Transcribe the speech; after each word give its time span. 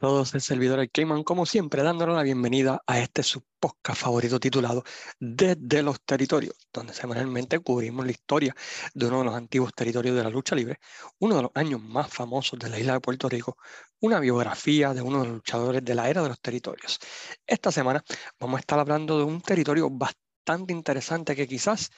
todos, 0.00 0.34
el 0.34 0.40
servidor 0.40 0.80
el 0.80 0.90
Cayman, 0.90 1.22
como 1.24 1.44
siempre, 1.44 1.82
dándole 1.82 2.14
la 2.14 2.22
bienvenida 2.22 2.82
a 2.86 2.98
este 2.98 3.22
su 3.22 3.42
podcast 3.60 4.00
favorito 4.00 4.40
titulado 4.40 4.82
Desde 5.20 5.82
los 5.82 6.00
Territorios, 6.00 6.54
donde 6.72 6.94
semanalmente 6.94 7.58
cubrimos 7.58 8.06
la 8.06 8.12
historia 8.12 8.56
de 8.94 9.06
uno 9.06 9.18
de 9.18 9.24
los 9.26 9.34
antiguos 9.34 9.74
territorios 9.74 10.16
de 10.16 10.22
la 10.24 10.30
lucha 10.30 10.56
libre, 10.56 10.78
uno 11.18 11.36
de 11.36 11.42
los 11.42 11.50
años 11.54 11.82
más 11.82 12.10
famosos 12.10 12.58
de 12.58 12.70
la 12.70 12.78
isla 12.78 12.94
de 12.94 13.00
Puerto 13.00 13.28
Rico, 13.28 13.58
una 14.00 14.20
biografía 14.20 14.94
de 14.94 15.02
uno 15.02 15.20
de 15.20 15.26
los 15.26 15.34
luchadores 15.34 15.84
de 15.84 15.94
la 15.94 16.08
era 16.08 16.22
de 16.22 16.30
los 16.30 16.40
territorios. 16.40 16.98
Esta 17.46 17.70
semana 17.70 18.02
vamos 18.38 18.56
a 18.56 18.60
estar 18.60 18.78
hablando 18.78 19.18
de 19.18 19.24
un 19.24 19.42
territorio 19.42 19.90
bastante 19.90 20.72
interesante 20.72 21.36
que 21.36 21.46
quizás 21.46 21.90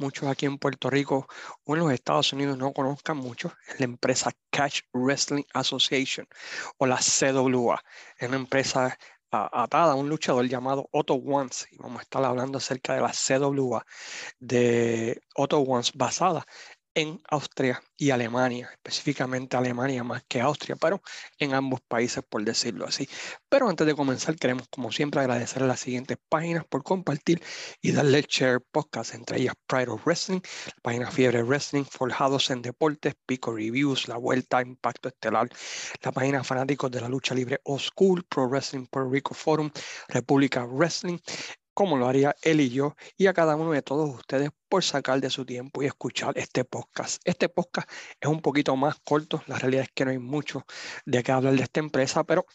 muchos 0.00 0.28
aquí 0.28 0.46
en 0.46 0.58
Puerto 0.58 0.90
Rico 0.90 1.28
o 1.64 1.74
en 1.74 1.80
los 1.80 1.92
Estados 1.92 2.32
Unidos 2.32 2.58
no 2.58 2.72
conozcan 2.72 3.16
mucho, 3.18 3.52
es 3.68 3.78
la 3.78 3.84
empresa 3.84 4.32
Catch 4.50 4.82
Wrestling 4.92 5.44
Association 5.54 6.26
o 6.78 6.86
la 6.86 6.98
CWA. 6.98 7.80
Es 8.18 8.28
una 8.28 8.38
empresa 8.38 8.98
atada 9.30 9.92
a 9.92 9.94
un 9.94 10.08
luchador 10.08 10.46
llamado 10.48 10.88
Otto 10.90 11.14
Once 11.14 11.66
y 11.70 11.76
vamos 11.78 12.00
a 12.00 12.02
estar 12.02 12.24
hablando 12.24 12.58
acerca 12.58 12.94
de 12.94 13.00
la 13.00 13.12
CWA 13.12 13.84
de 14.40 15.22
Otto 15.36 15.60
Once 15.60 15.92
basada 15.94 16.44
en 16.94 17.20
Austria 17.28 17.82
y 17.96 18.10
Alemania, 18.10 18.70
específicamente 18.72 19.56
Alemania 19.56 20.02
más 20.04 20.22
que 20.26 20.40
Austria, 20.40 20.76
pero 20.76 21.02
en 21.38 21.54
ambos 21.54 21.80
países 21.82 22.24
por 22.28 22.44
decirlo 22.44 22.86
así. 22.86 23.08
Pero 23.48 23.68
antes 23.68 23.86
de 23.86 23.94
comenzar 23.94 24.36
queremos 24.36 24.68
como 24.68 24.90
siempre 24.92 25.20
agradecer 25.20 25.62
a 25.62 25.66
las 25.66 25.80
siguientes 25.80 26.18
páginas 26.28 26.64
por 26.64 26.82
compartir 26.82 27.42
y 27.80 27.92
darle 27.92 28.24
share 28.28 28.60
podcast, 28.60 29.14
entre 29.14 29.40
ellas 29.40 29.54
Pride 29.66 29.90
of 29.90 30.04
Wrestling, 30.04 30.40
la 30.66 30.82
página 30.82 31.10
Fiebre 31.10 31.42
Wrestling, 31.42 31.84
Forjados 31.84 32.50
en 32.50 32.62
Deportes, 32.62 33.14
Pico 33.26 33.54
Reviews, 33.54 34.08
La 34.08 34.16
Vuelta, 34.16 34.62
Impacto 34.62 35.08
Estelar, 35.08 35.48
la 36.02 36.12
página 36.12 36.44
Fanáticos 36.44 36.90
de 36.90 37.00
la 37.00 37.08
Lucha 37.08 37.34
Libre 37.34 37.60
O 37.64 37.78
School, 37.78 38.24
Pro 38.24 38.48
Wrestling 38.48 38.86
Puerto 38.86 39.10
Rico 39.10 39.34
Forum, 39.34 39.70
República 40.08 40.64
Wrestling, 40.64 41.18
como 41.74 41.96
lo 41.96 42.08
haría 42.08 42.36
él 42.42 42.60
y 42.60 42.70
yo, 42.70 42.96
y 43.16 43.26
a 43.26 43.32
cada 43.32 43.56
uno 43.56 43.72
de 43.72 43.82
todos 43.82 44.10
ustedes 44.14 44.50
por 44.68 44.84
sacar 44.84 45.20
de 45.20 45.30
su 45.30 45.44
tiempo 45.44 45.82
y 45.82 45.86
escuchar 45.86 46.36
este 46.38 46.64
podcast. 46.64 47.22
Este 47.24 47.48
podcast 47.48 47.90
es 48.20 48.28
un 48.28 48.40
poquito 48.40 48.76
más 48.76 48.96
corto, 49.04 49.42
la 49.46 49.58
realidad 49.58 49.84
es 49.84 49.90
que 49.94 50.04
no 50.04 50.10
hay 50.10 50.18
mucho 50.18 50.64
de 51.06 51.22
qué 51.22 51.32
hablar 51.32 51.54
de 51.54 51.62
esta 51.62 51.80
empresa, 51.80 52.24
pero 52.24 52.46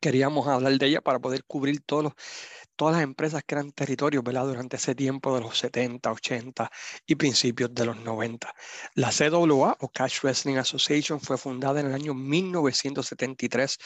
queríamos 0.00 0.48
hablar 0.48 0.72
de 0.78 0.86
ella 0.86 1.00
para 1.00 1.20
poder 1.20 1.44
cubrir 1.44 1.80
todos 1.80 2.04
los 2.04 2.12
todas 2.76 2.94
las 2.94 3.04
empresas 3.04 3.42
que 3.46 3.54
eran 3.54 3.72
territorios 3.72 4.22
¿verdad? 4.24 4.46
durante 4.46 4.76
ese 4.76 4.94
tiempo 4.94 5.34
de 5.34 5.40
los 5.40 5.58
70, 5.58 6.10
80 6.10 6.70
y 7.06 7.14
principios 7.14 7.74
de 7.74 7.86
los 7.86 7.96
90. 7.96 8.54
La 8.94 9.10
CWA 9.10 9.76
o 9.80 9.88
Cash 9.88 10.20
Wrestling 10.22 10.56
Association 10.56 11.20
fue 11.20 11.38
fundada 11.38 11.80
en 11.80 11.86
el 11.86 11.94
año 11.94 12.14
1973 12.14 13.78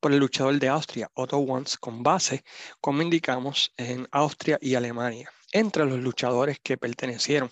por 0.00 0.12
el 0.12 0.18
luchador 0.18 0.58
de 0.58 0.68
Austria, 0.68 1.10
Otto 1.14 1.38
Wanz, 1.38 1.76
con 1.76 2.02
base, 2.02 2.44
como 2.80 3.02
indicamos, 3.02 3.72
en 3.76 4.06
Austria 4.10 4.58
y 4.60 4.74
Alemania 4.74 5.30
entre 5.54 5.86
los 5.86 6.00
luchadores 6.00 6.58
que 6.60 6.76
pertenecieron 6.76 7.50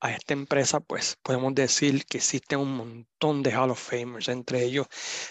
a 0.00 0.10
esta 0.10 0.32
empresa, 0.32 0.80
pues 0.80 1.18
podemos 1.22 1.54
decir 1.54 2.06
que 2.06 2.16
existen 2.16 2.58
un 2.58 2.74
montón 2.74 3.42
de 3.42 3.54
Hall 3.54 3.70
of 3.70 3.78
Famers, 3.78 4.28
entre 4.28 4.64
ellos 4.64 4.86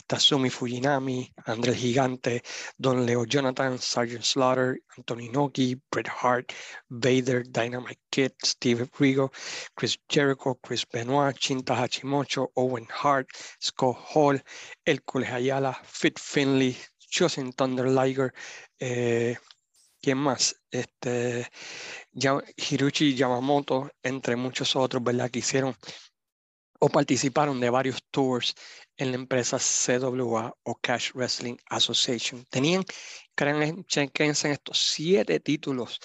Tatsumi 0.06 0.52
Fujinami, 0.52 1.34
André 1.46 1.74
Gigante, 1.74 2.44
Don 2.78 3.08
Leo 3.08 3.26
Jonathan, 3.26 3.80
Sergeant 3.80 4.24
Slaughter, 4.24 4.80
Anthony 4.96 5.32
Noki, 5.32 5.82
Bret 5.92 6.08
Hart, 6.08 6.54
Vader, 6.90 7.44
Dynamite 7.44 8.00
Kid, 8.12 8.34
Steve 8.44 8.88
Rigo, 9.00 9.32
Chris 9.76 9.98
Jericho, 10.08 10.60
Chris 10.62 10.86
Benoit, 10.86 11.36
Chinta 11.36 11.76
Hachimocho, 11.76 12.50
Owen 12.56 12.88
Hart, 12.92 13.30
Scott 13.60 13.98
Hall, 13.98 14.40
Hércules 14.86 15.32
Ayala, 15.32 15.76
Fit 15.84 16.20
Finley, 16.20 16.78
Chosen 17.10 17.52
Thunder 17.52 17.90
Liger, 17.90 18.32
eh, 18.80 19.36
¿quién 20.02 20.18
más? 20.18 20.62
Este, 20.72 21.50
Hiruchi 22.58 23.16
Yamamoto, 23.16 23.92
entre 24.04 24.36
muchos 24.36 24.76
otros, 24.76 25.04
¿verdad? 25.04 25.30
Que 25.30 25.40
hicieron 25.40 25.76
o 26.84 26.90
participaron 26.90 27.60
de 27.60 27.70
varios 27.70 28.04
tours 28.10 28.56
en 28.98 29.12
la 29.12 29.16
empresa 29.16 29.58
CWA 29.60 30.56
o 30.64 30.76
Cash 30.82 31.12
Wrestling 31.14 31.58
Association. 31.70 32.44
Tenían, 32.50 32.84
chequense 33.86 34.48
en 34.48 34.54
estos 34.54 34.80
siete 34.80 35.40
títulos 35.40 36.00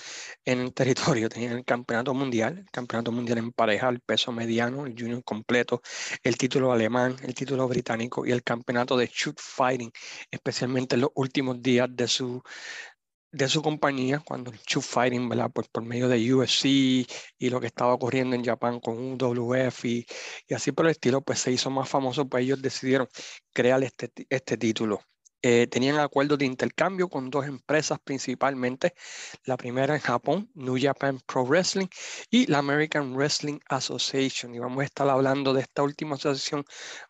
en 0.45 0.61
el 0.61 0.75
territorio. 0.75 1.29
Tenían 1.31 1.53
el 1.57 1.65
campeonato 1.65 2.13
mundial, 2.13 2.59
el 2.59 2.71
campeonato 2.71 3.11
mundial 3.11 3.39
en 3.39 3.53
pareja, 3.53 3.89
el 3.89 4.01
peso 4.01 4.33
mediano, 4.33 4.85
el 4.85 4.95
junior 4.99 5.25
completo, 5.25 5.81
el 6.23 6.37
título 6.37 6.71
alemán, 6.73 7.17
el 7.23 7.35
título 7.35 7.67
británico 7.69 8.27
y 8.27 8.33
el 8.33 8.43
campeonato 8.43 8.99
de 8.99 9.07
shoot 9.07 9.39
fighting, 9.41 9.91
especialmente 10.31 10.97
en 10.97 11.03
los 11.03 11.11
últimos 11.15 11.63
días 11.63 11.89
de 11.91 12.07
su, 12.07 12.43
de 13.37 13.49
su 13.49 13.63
compañía, 13.63 14.21
cuando 14.25 14.51
el 14.51 14.59
Fighting, 14.59 15.29
por 15.69 15.85
medio 15.85 16.09
de 16.09 16.35
UFC 16.35 16.65
y 17.39 17.51
lo 17.51 17.61
que 17.61 17.67
estaba 17.67 17.93
ocurriendo 17.95 18.35
en 18.35 18.45
Japón 18.45 18.81
con 18.81 18.97
UWF 18.99 19.85
y, 19.85 20.07
y 20.49 20.55
así 20.55 20.73
por 20.73 20.87
el 20.87 20.93
estilo, 20.93 21.21
pues 21.23 21.41
se 21.41 21.53
hizo 21.53 21.71
más 21.71 21.89
famoso, 21.89 22.29
pues 22.29 22.45
ellos 22.45 22.63
decidieron 22.63 23.09
crear 23.53 23.83
este, 23.83 24.11
este 24.31 24.57
título. 24.57 25.01
Eh, 25.49 25.69
tenían 25.69 26.01
acuerdos 26.01 26.39
de 26.39 26.45
intercambio 26.45 27.09
con 27.09 27.31
dos 27.31 27.47
empresas 27.47 28.01
principalmente. 28.03 28.95
La 29.45 29.57
primera 29.57 29.95
en 29.95 30.01
Japón, 30.01 30.51
New 30.55 30.77
Japan 30.81 31.21
Pro 31.25 31.45
Wrestling, 31.45 31.87
y 32.31 32.47
la 32.49 32.59
American 32.59 33.15
Wrestling 33.15 33.61
Association. 33.69 34.55
Y 34.57 34.59
vamos 34.59 34.81
a 34.83 34.85
estar 34.87 35.09
hablando 35.09 35.55
de 35.55 35.61
esta 35.61 35.85
última 35.85 36.17
asociación 36.17 36.65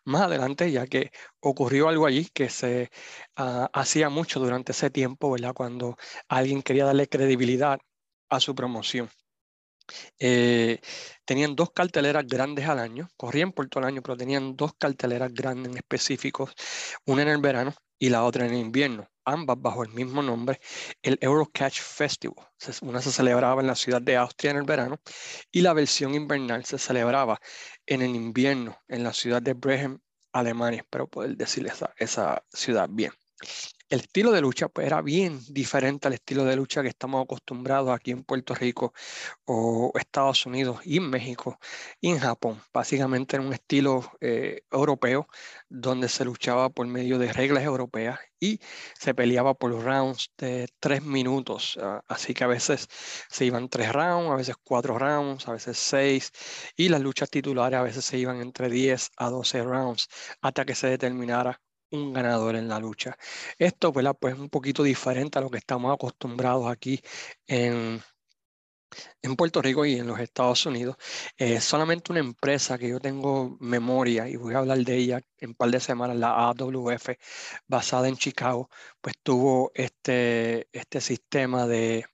más 0.05 0.21
adelante, 0.21 0.71
ya 0.71 0.85
que 0.85 1.09
ocurrió 1.39 1.89
algo 1.89 2.05
allí 2.05 2.29
que 2.31 2.49
se 2.49 2.91
ah, 3.37 3.69
hacía 3.73 4.09
mucho 4.09 4.39
durante 4.39 4.71
ese 4.71 4.91
tiempo, 4.91 5.31
¿verdad? 5.31 5.53
Cuando 5.55 5.97
alguien 6.27 6.61
quería 6.61 6.85
darle 6.85 7.07
credibilidad 7.07 7.79
a 8.29 8.39
su 8.39 8.53
promoción. 8.53 9.09
Eh, 10.19 10.79
tenían 11.25 11.55
dos 11.55 11.71
carteleras 11.71 12.27
grandes 12.27 12.67
al 12.67 12.79
año, 12.79 13.07
corrían 13.17 13.51
por 13.51 13.67
todo 13.69 13.81
el 13.81 13.87
año, 13.87 14.01
pero 14.03 14.17
tenían 14.17 14.55
dos 14.55 14.73
carteleras 14.77 15.33
grandes 15.33 15.71
en 15.71 15.77
específicos, 15.77 16.53
una 17.05 17.23
en 17.23 17.29
el 17.29 17.39
verano 17.39 17.73
y 17.99 18.09
la 18.09 18.23
otra 18.23 18.45
en 18.45 18.55
invierno, 18.55 19.09
ambas 19.25 19.57
bajo 19.59 19.83
el 19.83 19.89
mismo 19.89 20.21
nombre, 20.21 20.59
el 21.01 21.17
Eurocatch 21.21 21.81
Festival. 21.81 22.47
Una 22.81 23.01
se 23.01 23.11
celebraba 23.11 23.61
en 23.61 23.67
la 23.67 23.75
ciudad 23.75 24.01
de 24.01 24.17
Austria 24.17 24.51
en 24.51 24.57
el 24.57 24.63
verano 24.63 24.99
y 25.51 25.61
la 25.61 25.73
versión 25.73 26.15
invernal 26.15 26.65
se 26.65 26.77
celebraba 26.77 27.39
en 27.85 28.01
el 28.01 28.15
invierno 28.15 28.77
en 28.87 29.03
la 29.03 29.13
ciudad 29.13 29.41
de 29.41 29.53
Bremen, 29.53 30.01
Alemania. 30.31 30.81
Espero 30.81 31.07
poder 31.07 31.35
decir 31.37 31.65
esa, 31.67 31.93
esa 31.97 32.43
ciudad 32.51 32.89
bien 32.91 33.11
el 33.89 34.01
estilo 34.01 34.31
de 34.31 34.41
lucha 34.41 34.67
pues, 34.69 34.87
era 34.87 35.01
bien 35.01 35.39
diferente 35.49 36.07
al 36.07 36.13
estilo 36.13 36.43
de 36.45 36.55
lucha 36.55 36.81
que 36.81 36.89
estamos 36.89 37.23
acostumbrados 37.23 37.89
aquí 37.91 38.11
en 38.11 38.23
Puerto 38.23 38.53
Rico 38.55 38.93
o 39.45 39.91
Estados 39.99 40.45
Unidos 40.45 40.79
y 40.85 40.97
en 40.97 41.09
México 41.09 41.59
y 42.01 42.09
en 42.09 42.19
Japón. 42.19 42.61
Básicamente 42.73 43.37
era 43.37 43.45
un 43.45 43.53
estilo 43.53 44.11
eh, 44.21 44.63
europeo 44.71 45.27
donde 45.69 46.09
se 46.09 46.25
luchaba 46.25 46.69
por 46.69 46.87
medio 46.87 47.17
de 47.19 47.31
reglas 47.33 47.63
europeas 47.63 48.19
y 48.39 48.59
se 48.99 49.13
peleaba 49.13 49.53
por 49.53 49.71
rounds 49.83 50.31
de 50.37 50.67
tres 50.79 51.01
minutos. 51.03 51.77
Ah, 51.81 52.03
así 52.07 52.33
que 52.33 52.43
a 52.43 52.47
veces 52.47 52.87
se 53.29 53.45
iban 53.45 53.69
tres 53.69 53.93
rounds, 53.93 54.31
a 54.31 54.35
veces 54.35 54.55
cuatro 54.63 54.97
rounds, 54.99 55.47
a 55.47 55.53
veces 55.53 55.77
seis 55.77 56.31
y 56.75 56.89
las 56.89 57.01
luchas 57.01 57.29
titulares 57.29 57.79
a 57.79 57.83
veces 57.83 58.05
se 58.05 58.17
iban 58.17 58.41
entre 58.41 58.69
10 58.69 59.11
a 59.17 59.29
12 59.29 59.63
rounds 59.63 60.07
hasta 60.41 60.65
que 60.65 60.75
se 60.75 60.87
determinara 60.87 61.61
un 61.91 62.13
ganador 62.13 62.55
en 62.55 62.67
la 62.67 62.79
lucha. 62.79 63.17
Esto, 63.57 63.91
Pues 63.93 64.05
es 64.35 64.39
un 64.39 64.49
poquito 64.49 64.83
diferente 64.83 65.39
a 65.39 65.41
lo 65.41 65.49
que 65.49 65.57
estamos 65.57 65.93
acostumbrados 65.93 66.67
aquí 66.67 67.01
en, 67.47 68.01
en 69.21 69.35
Puerto 69.35 69.61
Rico 69.61 69.85
y 69.85 69.95
en 69.95 70.07
los 70.07 70.19
Estados 70.19 70.65
Unidos. 70.65 70.97
Es 71.37 71.63
solamente 71.63 72.11
una 72.11 72.19
empresa 72.21 72.77
que 72.77 72.89
yo 72.89 72.99
tengo 72.99 73.57
memoria 73.59 74.27
y 74.29 74.35
voy 74.35 74.53
a 74.55 74.59
hablar 74.59 74.79
de 74.79 74.95
ella 74.97 75.21
en 75.37 75.49
un 75.49 75.55
par 75.55 75.69
de 75.71 75.79
semanas, 75.79 76.17
la 76.17 76.49
AWF, 76.49 77.09
basada 77.67 78.07
en 78.07 78.17
Chicago, 78.17 78.69
pues 79.01 79.15
tuvo 79.23 79.71
este, 79.75 80.67
este 80.71 81.01
sistema 81.01 81.67
de, 81.67 82.05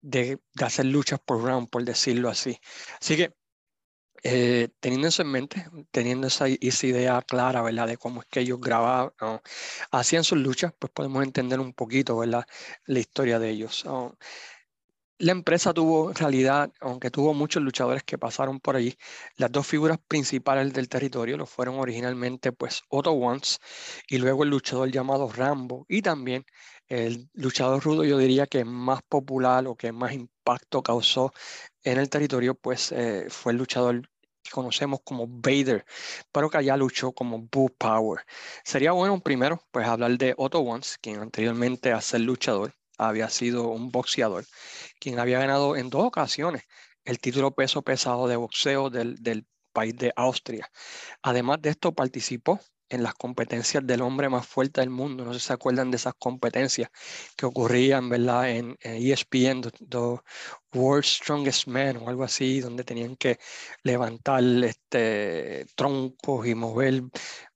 de, 0.00 0.40
de 0.54 0.64
hacer 0.64 0.86
luchas 0.86 1.20
por 1.20 1.42
round, 1.42 1.68
por 1.70 1.84
decirlo 1.84 2.28
así. 2.28 2.58
Así 3.00 3.16
que 3.16 3.34
eh, 4.22 4.68
teniendo 4.80 5.08
eso 5.08 5.22
en 5.22 5.28
mente, 5.28 5.66
teniendo 5.90 6.26
esa, 6.26 6.48
idea 6.48 7.22
clara, 7.22 7.62
¿verdad? 7.62 7.86
De 7.86 7.96
cómo 7.96 8.20
es 8.22 8.26
que 8.28 8.40
ellos 8.40 8.60
grababan, 8.60 9.12
hacían 9.90 10.24
sus 10.24 10.38
luchas, 10.38 10.72
pues 10.78 10.92
podemos 10.92 11.22
entender 11.22 11.60
un 11.60 11.72
poquito, 11.72 12.16
¿verdad? 12.18 12.44
La 12.86 12.98
historia 12.98 13.38
de 13.38 13.50
ellos. 13.50 13.84
La 15.20 15.32
empresa 15.32 15.74
tuvo, 15.74 16.10
en 16.10 16.14
realidad, 16.14 16.70
aunque 16.80 17.10
tuvo 17.10 17.34
muchos 17.34 17.60
luchadores 17.62 18.04
que 18.04 18.18
pasaron 18.18 18.60
por 18.60 18.76
allí, 18.76 18.96
las 19.36 19.50
dos 19.50 19.66
figuras 19.66 19.98
principales 20.06 20.72
del 20.72 20.88
territorio 20.88 21.36
lo 21.36 21.46
fueron 21.46 21.80
originalmente, 21.80 22.52
pues, 22.52 22.82
Otto 22.88 23.12
Once 23.12 23.58
y 24.08 24.18
luego 24.18 24.44
el 24.44 24.50
luchador 24.50 24.90
llamado 24.92 25.28
Rambo 25.32 25.86
y 25.88 26.02
también 26.02 26.44
el 26.88 27.30
luchador 27.34 27.82
rudo, 27.82 28.04
yo 28.04 28.18
diría 28.18 28.46
que 28.46 28.64
más 28.64 29.02
popular 29.02 29.66
o 29.66 29.76
que 29.76 29.92
más 29.92 30.12
impacto 30.12 30.82
causó 30.82 31.32
en 31.82 31.98
el 31.98 32.08
territorio, 32.08 32.54
pues, 32.54 32.92
eh, 32.92 33.26
fue 33.28 33.52
el 33.52 33.58
luchador 33.58 34.08
que 34.42 34.50
conocemos 34.50 35.00
como 35.04 35.26
Vader, 35.28 35.84
pero 36.32 36.48
que 36.50 36.58
allá 36.58 36.76
luchó 36.76 37.12
como 37.12 37.38
Bull 37.52 37.72
Power. 37.78 38.24
Sería 38.64 38.92
bueno 38.92 39.20
primero 39.20 39.60
pues 39.70 39.86
hablar 39.86 40.16
de 40.18 40.34
Otto 40.36 40.60
Once, 40.60 40.96
quien 41.00 41.20
anteriormente 41.20 41.92
a 41.92 42.00
ser 42.00 42.20
luchador 42.20 42.74
había 42.98 43.28
sido 43.28 43.68
un 43.68 43.90
boxeador, 43.90 44.44
quien 45.00 45.18
había 45.18 45.38
ganado 45.38 45.76
en 45.76 45.90
dos 45.90 46.04
ocasiones 46.04 46.64
el 47.04 47.20
título 47.20 47.52
peso 47.54 47.82
pesado 47.82 48.28
de 48.28 48.36
boxeo 48.36 48.90
del 48.90 49.46
país 49.72 49.96
de 49.96 50.12
Austria. 50.16 50.70
Además 51.22 51.62
de 51.62 51.70
esto 51.70 51.92
participó 51.94 52.60
en 52.88 53.02
las 53.02 53.14
competencias 53.14 53.86
del 53.86 54.02
hombre 54.02 54.28
más 54.28 54.46
fuerte 54.46 54.80
del 54.80 54.90
mundo. 54.90 55.24
No 55.24 55.32
sé 55.34 55.40
si 55.40 55.46
se 55.46 55.52
acuerdan 55.52 55.90
de 55.90 55.96
esas 55.96 56.14
competencias 56.14 56.90
que 57.36 57.46
ocurrían, 57.46 58.08
¿verdad? 58.08 58.50
En, 58.50 58.76
ESPN, 58.82 59.62
e 59.66 59.70
the, 59.88 60.20
World's 60.74 61.16
Strongest 61.16 61.66
Man 61.66 61.96
o 61.98 62.08
algo 62.08 62.24
así, 62.24 62.60
donde 62.60 62.84
tenían 62.84 63.16
que 63.16 63.38
levantar 63.82 64.42
este, 64.64 65.66
troncos 65.74 66.46
y 66.46 66.54
mover 66.54 67.02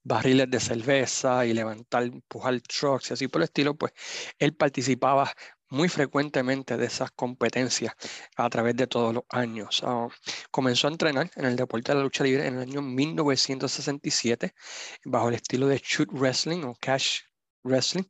barriles 0.03 0.51
de 0.51 0.61
cerveza 0.61 1.45
y 1.47 1.53
levantar, 1.53 2.05
empujar 2.05 2.61
trucks 2.63 3.11
y 3.11 3.15
así 3.15 3.29
por 3.29 3.43
el 3.43 3.45
estilo, 3.45 3.77
pues 3.77 3.93
él 4.39 4.55
participaba 4.55 5.31
muy 5.73 5.89
frecuentemente 5.89 6.77
de 6.77 6.85
esas 6.85 7.11
competencias 7.13 7.95
a 8.37 8.51
través 8.51 8.77
de 8.77 8.87
todos 8.87 9.15
los 9.15 9.25
años. 9.31 9.83
Ah, 9.85 10.09
comenzó 10.51 10.87
a 10.87 10.91
entrenar 10.91 11.31
en 11.35 11.47
el 11.47 11.57
deporte 11.57 11.93
de 11.93 11.97
la 11.97 12.05
lucha 12.05 12.25
libre 12.25 12.47
en 12.47 12.57
el 12.57 12.61
año 12.61 12.83
1967 12.83 14.55
bajo 15.07 15.29
el 15.31 15.35
estilo 15.35 15.67
de 15.69 15.79
shoot 15.83 16.11
wrestling 16.13 16.63
o 16.65 16.77
cash 16.79 17.21
wrestling 17.65 18.05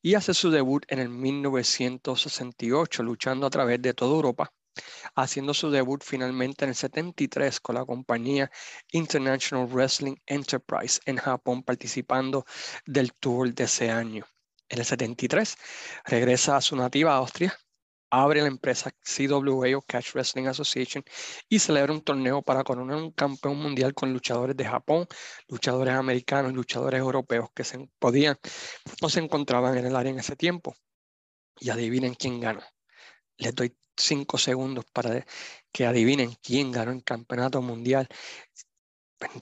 y 0.00 0.14
hace 0.14 0.32
su 0.32 0.50
debut 0.50 0.84
en 0.88 1.00
el 1.00 1.08
1968 1.08 3.02
luchando 3.02 3.46
a 3.46 3.50
través 3.50 3.82
de 3.82 3.94
toda 3.94 4.14
Europa 4.14 4.52
haciendo 5.16 5.54
su 5.54 5.70
debut 5.70 6.04
finalmente 6.04 6.64
en 6.64 6.68
el 6.70 6.76
73 6.76 7.58
con 7.58 7.74
la 7.74 7.84
compañía 7.84 8.48
International 8.92 9.66
Wrestling 9.66 10.14
Enterprise 10.24 11.00
en 11.04 11.16
Japón, 11.16 11.64
participando 11.64 12.44
del 12.86 13.12
tour 13.14 13.52
de 13.52 13.64
ese 13.64 13.90
año. 13.90 14.24
En 14.68 14.78
el 14.78 14.84
73 14.84 15.56
regresa 16.04 16.56
a 16.56 16.60
su 16.60 16.76
nativa 16.76 17.16
Austria, 17.16 17.58
abre 18.10 18.42
la 18.42 18.48
empresa 18.48 18.90
CWA 18.90 19.76
o 19.76 19.82
Catch 19.82 20.12
Wrestling 20.14 20.46
Association 20.46 21.04
y 21.48 21.58
celebra 21.58 21.92
un 21.92 22.02
torneo 22.02 22.42
para 22.42 22.64
coronar 22.64 22.96
un 22.96 23.12
campeón 23.12 23.56
mundial 23.58 23.94
con 23.94 24.12
luchadores 24.12 24.56
de 24.56 24.64
Japón, 24.64 25.06
luchadores 25.48 25.94
americanos, 25.94 26.52
luchadores 26.52 27.00
europeos 27.00 27.48
que 27.54 27.64
se 27.64 27.88
podían 27.98 28.38
o 29.02 29.08
se 29.08 29.20
encontraban 29.20 29.76
en 29.76 29.86
el 29.86 29.96
área 29.96 30.12
en 30.12 30.18
ese 30.18 30.36
tiempo. 30.36 30.74
Y 31.60 31.70
adivinen 31.70 32.14
quién 32.14 32.40
ganó. 32.40 32.62
Les 33.36 33.54
doy 33.54 33.76
cinco 33.96 34.38
segundos 34.38 34.84
para 34.92 35.24
que 35.72 35.86
adivinen 35.86 36.34
quién 36.42 36.70
ganó 36.70 36.92
el 36.92 37.02
campeonato 37.04 37.60
mundial 37.62 38.08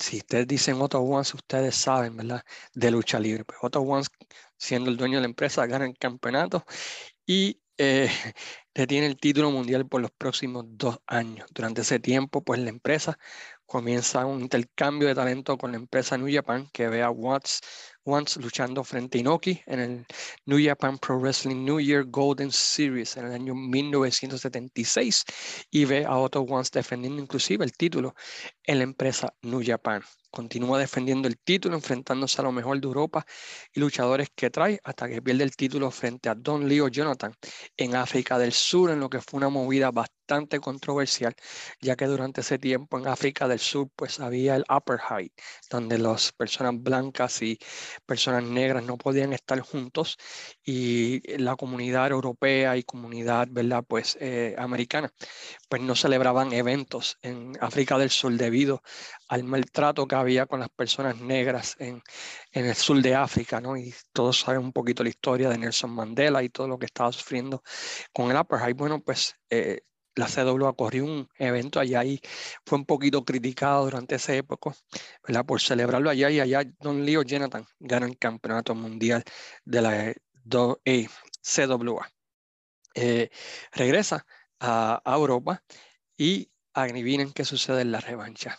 si 0.00 0.18
ustedes 0.18 0.46
dicen 0.46 0.80
Otto 0.80 1.00
Once, 1.00 1.36
ustedes 1.36 1.76
saben, 1.76 2.16
¿verdad? 2.16 2.42
De 2.74 2.90
lucha 2.90 3.18
libre. 3.18 3.44
Pues 3.44 3.58
Otto 3.62 3.80
Once, 3.80 4.10
siendo 4.56 4.90
el 4.90 4.96
dueño 4.96 5.16
de 5.16 5.22
la 5.22 5.26
empresa, 5.28 5.66
gana 5.66 5.86
el 5.86 5.96
campeonato 5.98 6.64
y 7.26 7.60
eh, 7.78 8.08
detiene 8.74 9.06
el 9.06 9.18
título 9.18 9.50
mundial 9.50 9.86
por 9.88 10.00
los 10.00 10.10
próximos 10.12 10.64
dos 10.68 10.98
años. 11.06 11.48
Durante 11.54 11.82
ese 11.82 11.98
tiempo, 12.00 12.42
pues 12.44 12.60
la 12.60 12.70
empresa 12.70 13.18
comienza 13.66 14.24
un 14.26 14.40
intercambio 14.42 15.08
de 15.08 15.14
talento 15.14 15.58
con 15.58 15.72
la 15.72 15.78
empresa 15.78 16.16
New 16.18 16.32
Japan 16.32 16.68
que 16.72 16.88
ve 16.88 17.02
a 17.02 17.10
Watts 17.10 17.60
once 18.06 18.40
luchando 18.40 18.84
frente 18.84 19.18
a 19.18 19.20
Inoki 19.20 19.60
en 19.66 19.80
el 19.80 20.06
New 20.46 20.64
Japan 20.64 20.96
Pro 20.96 21.18
Wrestling 21.18 21.64
New 21.64 21.80
Year 21.80 22.04
Golden 22.04 22.52
Series 22.52 23.16
en 23.16 23.26
el 23.26 23.32
año 23.32 23.54
1976 23.54 25.24
y 25.70 25.84
ve 25.84 26.06
a 26.06 26.16
Otto 26.16 26.40
Once 26.42 26.70
defendiendo 26.72 27.20
inclusive 27.20 27.64
el 27.64 27.72
título 27.72 28.14
en 28.62 28.78
la 28.78 28.84
empresa 28.84 29.34
New 29.42 29.60
Japan. 29.64 30.02
Continúa 30.30 30.78
defendiendo 30.78 31.28
el 31.28 31.38
título, 31.38 31.76
enfrentándose 31.76 32.40
a 32.40 32.44
lo 32.44 32.52
mejor 32.52 32.80
de 32.80 32.86
Europa 32.86 33.24
y 33.72 33.80
luchadores 33.80 34.28
que 34.34 34.50
trae 34.50 34.80
hasta 34.84 35.08
que 35.08 35.22
pierde 35.22 35.44
el 35.44 35.56
título 35.56 35.90
frente 35.90 36.28
a 36.28 36.34
Don 36.34 36.68
Leo 36.68 36.88
Jonathan 36.88 37.34
en 37.76 37.96
África 37.96 38.38
del 38.38 38.52
Sur, 38.52 38.90
en 38.90 39.00
lo 39.00 39.08
que 39.08 39.20
fue 39.20 39.38
una 39.38 39.48
movida 39.48 39.90
bastante 39.90 40.60
controversial, 40.60 41.34
ya 41.80 41.96
que 41.96 42.06
durante 42.06 42.40
ese 42.40 42.58
tiempo 42.58 42.98
en 42.98 43.06
África 43.08 43.46
del 43.48 43.60
Sur 43.60 43.88
pues 43.94 44.20
había 44.20 44.56
el 44.56 44.64
apartheid, 44.68 45.30
donde 45.70 45.98
las 45.98 46.32
personas 46.32 46.74
blancas 46.82 47.42
y 47.42 47.58
personas 48.04 48.44
negras 48.44 48.82
no 48.84 48.98
podían 48.98 49.32
estar 49.32 49.60
juntos 49.60 50.16
y 50.64 51.20
la 51.38 51.56
comunidad 51.56 52.10
europea 52.10 52.76
y 52.76 52.82
comunidad, 52.82 53.48
¿verdad? 53.50 53.84
Pues 53.86 54.18
eh, 54.20 54.54
americana, 54.58 55.10
pues 55.68 55.82
no 55.82 55.94
celebraban 55.94 56.52
eventos 56.52 57.18
en 57.22 57.52
África 57.60 57.98
del 57.98 58.10
Sur 58.10 58.32
debido 58.32 58.82
al 59.28 59.44
maltrato 59.44 60.06
que 60.06 60.14
había 60.14 60.46
con 60.46 60.60
las 60.60 60.68
personas 60.68 61.20
negras 61.20 61.76
en, 61.78 62.02
en 62.52 62.66
el 62.66 62.74
sur 62.74 63.00
de 63.02 63.14
África, 63.14 63.60
¿no? 63.60 63.76
Y 63.76 63.94
todos 64.12 64.40
saben 64.40 64.60
un 64.60 64.72
poquito 64.72 65.02
la 65.02 65.08
historia 65.08 65.48
de 65.48 65.58
Nelson 65.58 65.90
Mandela 65.90 66.42
y 66.42 66.48
todo 66.48 66.68
lo 66.68 66.78
que 66.78 66.86
estaba 66.86 67.12
sufriendo 67.12 67.62
con 68.12 68.30
el 68.30 68.36
apartheid. 68.36 68.76
Bueno, 68.76 69.02
pues 69.02 69.36
eh, 69.50 69.82
la 70.16 70.26
CW 70.26 70.74
corrió 70.76 71.04
un 71.04 71.28
evento 71.38 71.78
allá 71.78 72.02
y 72.04 72.20
fue 72.64 72.78
un 72.78 72.86
poquito 72.86 73.24
criticado 73.24 73.84
durante 73.84 74.16
esa 74.16 74.34
época, 74.34 74.72
¿verdad? 75.26 75.44
Por 75.44 75.60
celebrarlo 75.60 76.10
allá 76.10 76.30
y 76.30 76.40
allá 76.40 76.64
Don 76.80 77.04
Leo 77.04 77.22
Jonathan 77.22 77.66
gana 77.78 78.06
el 78.06 78.18
campeonato 78.18 78.74
mundial 78.74 79.22
de 79.64 79.82
la 79.82 80.14
CWA. 81.42 82.10
Eh, 82.94 83.28
regresa 83.72 84.26
a, 84.58 85.02
Europa 85.04 85.62
y 86.16 86.50
adivinen 86.72 87.32
qué 87.32 87.44
sucede 87.44 87.82
en 87.82 87.92
la 87.92 88.00
revancha. 88.00 88.58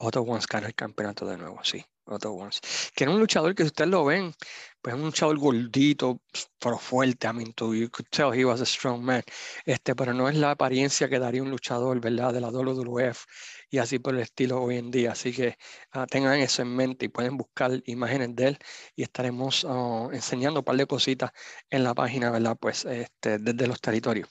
Otto 0.00 0.22
Once 0.22 0.46
gana 0.48 0.68
el 0.68 0.74
campeonato 0.74 1.26
de 1.26 1.36
nuevo, 1.36 1.58
sí. 1.64 1.84
Otto 2.04 2.32
Once. 2.32 2.60
Que 2.94 3.04
era 3.04 3.12
un 3.12 3.20
luchador 3.20 3.54
que 3.54 3.64
si 3.64 3.68
ustedes 3.68 3.90
lo 3.90 4.04
ven, 4.04 4.32
pues 4.80 4.94
es 4.94 5.00
un 5.00 5.06
luchador 5.06 5.38
gordito, 5.38 6.22
pero 6.58 6.78
fuerte. 6.78 7.26
I 7.26 7.32
mean, 7.32 7.52
you 7.58 7.90
could 7.90 8.08
tell 8.10 8.32
he 8.32 8.44
was 8.44 8.60
a 8.60 8.66
strong 8.66 9.02
man. 9.02 9.22
Este, 9.64 9.94
pero 9.94 10.14
no 10.14 10.28
es 10.28 10.36
la 10.36 10.52
apariencia 10.52 11.08
que 11.08 11.18
daría 11.18 11.42
un 11.42 11.50
luchador, 11.50 12.00
¿verdad? 12.00 12.32
De 12.32 12.40
la 12.40 12.50
WWF 12.50 13.26
y 13.70 13.78
así 13.78 13.98
por 13.98 14.14
el 14.14 14.20
estilo 14.20 14.62
hoy 14.62 14.76
en 14.78 14.90
día. 14.90 15.12
Así 15.12 15.32
que 15.32 15.56
ah, 15.92 16.06
tengan 16.06 16.38
eso 16.38 16.62
en 16.62 16.74
mente 16.74 17.06
y 17.06 17.08
pueden 17.08 17.36
buscar 17.36 17.82
imágenes 17.86 18.34
de 18.36 18.48
él 18.48 18.58
y 18.96 19.02
estaremos 19.02 19.66
ah, 19.68 20.08
enseñando 20.12 20.60
un 20.60 20.64
par 20.64 20.76
de 20.76 20.86
cositas 20.86 21.32
en 21.70 21.84
la 21.84 21.94
página, 21.94 22.30
¿verdad? 22.30 22.56
Pues 22.58 22.84
este, 22.84 23.38
desde 23.38 23.66
los 23.66 23.80
territorios. 23.80 24.28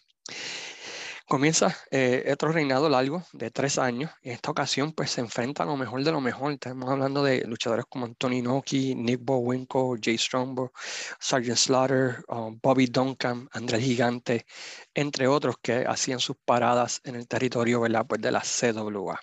Comienza 1.29 1.75
eh, 1.91 2.29
otro 2.31 2.53
reinado 2.53 2.87
largo 2.87 3.21
de 3.33 3.51
tres 3.51 3.77
años. 3.77 4.09
En 4.21 4.31
esta 4.31 4.49
ocasión, 4.49 4.93
pues 4.93 5.11
se 5.11 5.19
enfrenta 5.19 5.63
a 5.63 5.65
lo 5.65 5.75
mejor 5.75 6.01
de 6.05 6.13
lo 6.13 6.21
mejor. 6.21 6.53
Estamos 6.53 6.89
hablando 6.89 7.21
de 7.21 7.43
luchadores 7.45 7.83
como 7.89 8.05
Anthony 8.05 8.41
Noki, 8.41 8.95
Nick 8.95 9.19
Bowinko, 9.21 9.97
Jay 10.01 10.17
Strongbow, 10.17 10.71
Sergeant 11.19 11.57
Slaughter, 11.57 12.23
um, 12.29 12.57
Bobby 12.63 12.85
Duncan, 12.85 13.49
Andrés 13.51 13.83
Gigante, 13.83 14.45
entre 14.93 15.27
otros 15.27 15.57
que 15.61 15.83
hacían 15.85 16.21
sus 16.21 16.37
paradas 16.45 17.01
en 17.03 17.15
el 17.15 17.27
territorio 17.27 17.81
¿verdad? 17.81 18.05
Pues 18.07 18.21
de 18.21 18.31
la 18.31 18.39
CWA. 18.41 19.19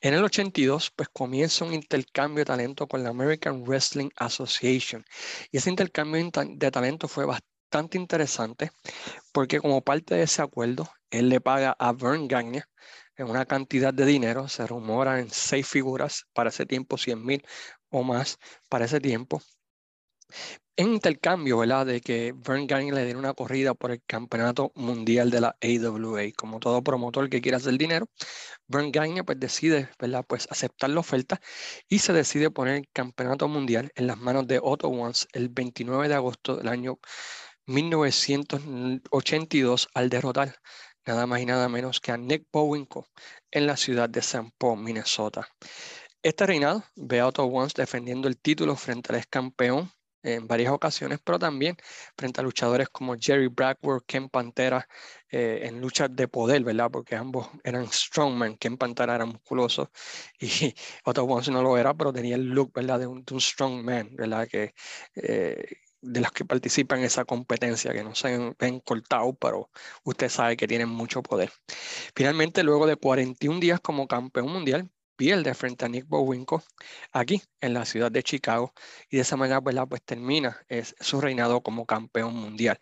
En 0.00 0.14
el 0.14 0.24
82, 0.24 0.92
pues 0.96 1.10
comienza 1.10 1.66
un 1.66 1.74
intercambio 1.74 2.38
de 2.38 2.46
talento 2.46 2.86
con 2.86 3.02
la 3.02 3.10
American 3.10 3.64
Wrestling 3.64 4.08
Association. 4.16 5.04
Y 5.52 5.58
ese 5.58 5.68
intercambio 5.68 6.26
de 6.32 6.70
talento 6.70 7.06
fue 7.06 7.26
bastante 7.26 7.98
interesante 7.98 8.70
porque 9.30 9.60
como 9.60 9.82
parte 9.82 10.14
de 10.14 10.22
ese 10.22 10.40
acuerdo, 10.40 10.88
él 11.10 11.28
le 11.28 11.40
paga 11.40 11.76
a 11.78 11.92
Vern 11.92 12.28
Gagne 12.28 12.62
en 13.16 13.28
una 13.28 13.46
cantidad 13.46 13.92
de 13.92 14.06
dinero, 14.06 14.48
se 14.48 14.66
rumora 14.66 15.18
en 15.20 15.30
seis 15.30 15.66
figuras, 15.66 16.26
para 16.32 16.50
ese 16.50 16.66
tiempo 16.66 16.98
100 16.98 17.24
mil 17.24 17.44
o 17.90 18.02
más 18.02 18.38
para 18.68 18.84
ese 18.84 19.00
tiempo. 19.00 19.42
En 20.76 20.92
intercambio, 20.92 21.58
¿verdad? 21.58 21.86
De 21.86 22.00
que 22.00 22.32
Vern 22.36 22.66
Gagne 22.68 22.92
le 22.92 23.04
diera 23.04 23.18
una 23.18 23.34
corrida 23.34 23.74
por 23.74 23.90
el 23.90 24.00
campeonato 24.06 24.70
mundial 24.76 25.28
de 25.30 25.40
la 25.40 25.56
AWA. 25.60 26.30
Como 26.36 26.60
todo 26.60 26.84
promotor 26.84 27.28
que 27.28 27.40
quiera 27.40 27.56
hacer 27.56 27.76
dinero, 27.76 28.08
Vern 28.68 28.92
Gagne 28.92 29.24
pues 29.24 29.40
decide, 29.40 29.88
¿verdad? 29.98 30.24
Pues 30.28 30.46
aceptar 30.50 30.90
la 30.90 31.00
oferta 31.00 31.40
y 31.88 31.98
se 31.98 32.12
decide 32.12 32.52
poner 32.52 32.76
el 32.76 32.88
campeonato 32.92 33.48
mundial 33.48 33.90
en 33.96 34.06
las 34.06 34.18
manos 34.18 34.46
de 34.46 34.60
Otto 34.62 34.86
Once 34.88 35.26
el 35.32 35.48
29 35.48 36.06
de 36.08 36.14
agosto 36.14 36.56
del 36.56 36.68
año 36.68 37.00
1982 37.66 39.88
al 39.94 40.10
derrotar 40.10 40.54
nada 41.08 41.26
más 41.26 41.40
y 41.40 41.46
nada 41.46 41.70
menos 41.70 42.00
que 42.00 42.12
a 42.12 42.18
Nick 42.18 42.46
Bowinko 42.52 43.08
en 43.50 43.66
la 43.66 43.78
ciudad 43.78 44.10
de 44.10 44.20
St. 44.20 44.52
Paul, 44.58 44.78
Minnesota. 44.80 45.48
Este 46.22 46.44
reinado 46.44 46.84
ve 46.96 47.20
a 47.20 47.26
Otto 47.26 47.44
Once 47.44 47.72
defendiendo 47.74 48.28
el 48.28 48.36
título 48.36 48.76
frente 48.76 49.10
al 49.10 49.18
ex 49.18 49.26
campeón 49.28 49.90
en 50.22 50.46
varias 50.46 50.70
ocasiones, 50.70 51.18
pero 51.24 51.38
también 51.38 51.76
frente 52.14 52.40
a 52.40 52.44
luchadores 52.44 52.90
como 52.90 53.14
Jerry 53.18 53.46
Blackwood, 53.46 54.02
Ken 54.06 54.28
Pantera, 54.28 54.86
eh, 55.30 55.60
en 55.62 55.80
luchas 55.80 56.14
de 56.14 56.28
poder, 56.28 56.62
¿verdad? 56.62 56.90
Porque 56.90 57.16
ambos 57.16 57.48
eran 57.64 57.90
strongman, 57.90 58.58
Ken 58.58 58.76
Pantera 58.76 59.14
era 59.14 59.24
musculoso 59.24 59.90
y 60.38 60.74
Otto 61.04 61.24
Once 61.24 61.50
no 61.50 61.62
lo 61.62 61.78
era, 61.78 61.94
pero 61.94 62.12
tenía 62.12 62.34
el 62.34 62.48
look, 62.48 62.72
¿verdad? 62.74 62.98
De 62.98 63.06
un, 63.06 63.24
strongman, 63.40 64.14
¿verdad? 64.14 64.46
Que, 64.46 64.74
eh, 65.14 65.64
de 66.00 66.20
los 66.20 66.32
que 66.32 66.44
participan 66.44 67.00
en 67.00 67.06
esa 67.06 67.24
competencia, 67.24 67.92
que 67.92 68.04
no 68.04 68.14
se 68.14 68.54
ven 68.58 68.80
cortados, 68.80 69.34
pero 69.40 69.70
usted 70.04 70.28
sabe 70.28 70.56
que 70.56 70.68
tienen 70.68 70.88
mucho 70.88 71.22
poder. 71.22 71.52
Finalmente, 72.14 72.62
luego 72.62 72.86
de 72.86 72.96
41 72.96 73.60
días 73.60 73.80
como 73.80 74.08
campeón 74.08 74.50
mundial, 74.50 74.90
pierde 75.18 75.52
frente 75.52 75.84
a 75.84 75.88
Nick 75.88 76.06
Bowinko 76.06 76.62
aquí 77.12 77.42
en 77.60 77.74
la 77.74 77.84
ciudad 77.84 78.10
de 78.12 78.22
Chicago 78.22 78.72
y 79.10 79.16
de 79.16 79.22
esa 79.22 79.36
manera 79.36 79.60
pues, 79.60 79.76
pues 79.88 80.02
termina 80.04 80.64
es, 80.68 80.94
su 81.00 81.20
reinado 81.20 81.60
como 81.60 81.86
campeón 81.86 82.36
mundial. 82.36 82.78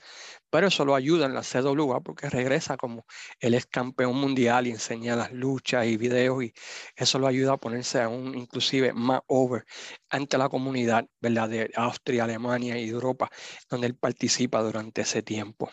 Pero 0.50 0.66
eso 0.66 0.85
lo 0.85 0.95
ayuda 0.95 1.25
en 1.25 1.33
la 1.33 1.43
CWA 1.43 2.00
porque 2.02 2.28
regresa 2.28 2.76
como 2.76 3.07
el 3.40 3.55
ex 3.55 3.64
campeón 3.66 4.16
mundial 4.16 4.66
y 4.66 4.71
enseña 4.71 5.16
las 5.16 5.33
luchas 5.33 5.87
y 5.87 5.97
videos 5.97 6.45
y 6.45 6.52
eso 6.95 7.19
lo 7.19 7.26
ayuda 7.26 7.55
a 7.55 7.57
ponerse 7.57 8.02
aún 8.02 8.35
inclusive 8.37 8.93
más 8.93 9.23
over 9.28 9.64
ante 10.11 10.37
la 10.37 10.50
comunidad 10.50 11.07
de 11.21 11.71
Austria, 11.75 12.25
Alemania 12.25 12.78
y 12.78 12.90
Europa 12.90 13.31
donde 13.71 13.87
él 13.87 13.97
participa 13.97 14.62
durante 14.62 15.00
ese 15.00 15.23
tiempo. 15.23 15.71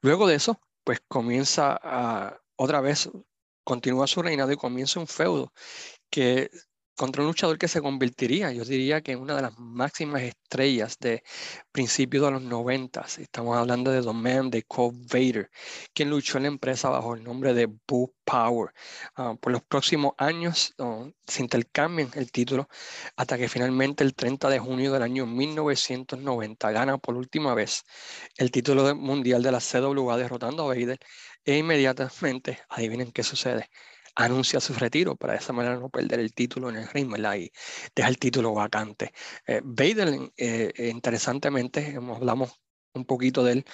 Luego 0.00 0.28
de 0.28 0.36
eso, 0.36 0.60
pues 0.84 1.00
comienza 1.08 2.40
otra 2.56 2.80
vez 2.80 3.10
continúa 3.64 4.06
su 4.06 4.22
reinado 4.22 4.52
y 4.52 4.56
comienza 4.56 5.00
un 5.00 5.06
feudo 5.06 5.52
que 6.10 6.50
contra 6.96 7.22
un 7.22 7.28
luchador 7.28 7.58
que 7.58 7.68
se 7.68 7.80
convertiría, 7.80 8.52
yo 8.52 8.64
diría 8.64 9.00
que 9.02 9.16
una 9.16 9.34
de 9.36 9.42
las 9.42 9.58
máximas 9.58 10.22
estrellas 10.22 10.98
de 11.00 11.22
principios 11.72 12.24
de 12.24 12.30
los 12.32 12.42
90. 12.42 13.04
Estamos 13.18 13.56
hablando 13.56 13.90
de 13.90 14.02
Man, 14.12 14.50
de 14.50 14.62
Cole 14.62 14.98
Vader, 15.12 15.50
quien 15.92 16.10
luchó 16.10 16.38
en 16.38 16.44
la 16.44 16.48
empresa 16.48 16.88
bajo 16.90 17.14
el 17.14 17.24
nombre 17.24 17.54
de 17.54 17.66
Boo 17.66 18.14
Power. 18.24 18.72
Ah, 19.16 19.34
por 19.40 19.52
los 19.52 19.62
próximos 19.62 20.14
años 20.18 20.74
se 21.26 21.42
intercambian 21.42 22.10
el 22.14 22.30
título 22.30 22.68
hasta 23.16 23.38
que 23.38 23.48
finalmente 23.48 24.04
el 24.04 24.14
30 24.14 24.48
de 24.48 24.58
junio 24.58 24.92
del 24.92 25.02
año 25.02 25.26
1990 25.26 26.70
gana 26.70 26.98
por 26.98 27.16
última 27.16 27.54
vez 27.54 27.84
el 28.36 28.50
título 28.50 28.94
mundial 28.94 29.42
de 29.42 29.52
la 29.52 29.60
CWA 29.60 30.16
derrotando 30.16 30.64
a 30.64 30.74
Vader 30.74 30.98
e 31.44 31.58
inmediatamente, 31.58 32.60
adivinen 32.68 33.12
qué 33.12 33.22
sucede, 33.22 33.68
anuncia 34.16 34.60
su 34.60 34.74
retiro 34.74 35.16
para 35.16 35.34
de 35.34 35.40
esa 35.40 35.52
manera 35.52 35.76
no 35.76 35.90
perder 35.90 36.20
el 36.20 36.32
título 36.34 36.70
en 36.70 36.76
el 36.76 36.88
ring, 36.88 37.10
¿verdad? 37.10 37.36
Y 37.36 37.52
deja 37.94 38.08
el 38.08 38.18
título 38.18 38.54
vacante. 38.54 39.12
Eh, 39.46 39.60
Vader, 39.64 40.32
eh, 40.36 40.90
interesantemente, 40.92 41.96
hablamos 41.96 42.60
un 42.94 43.04
poquito 43.04 43.42
de 43.44 43.52
él, 43.52 43.64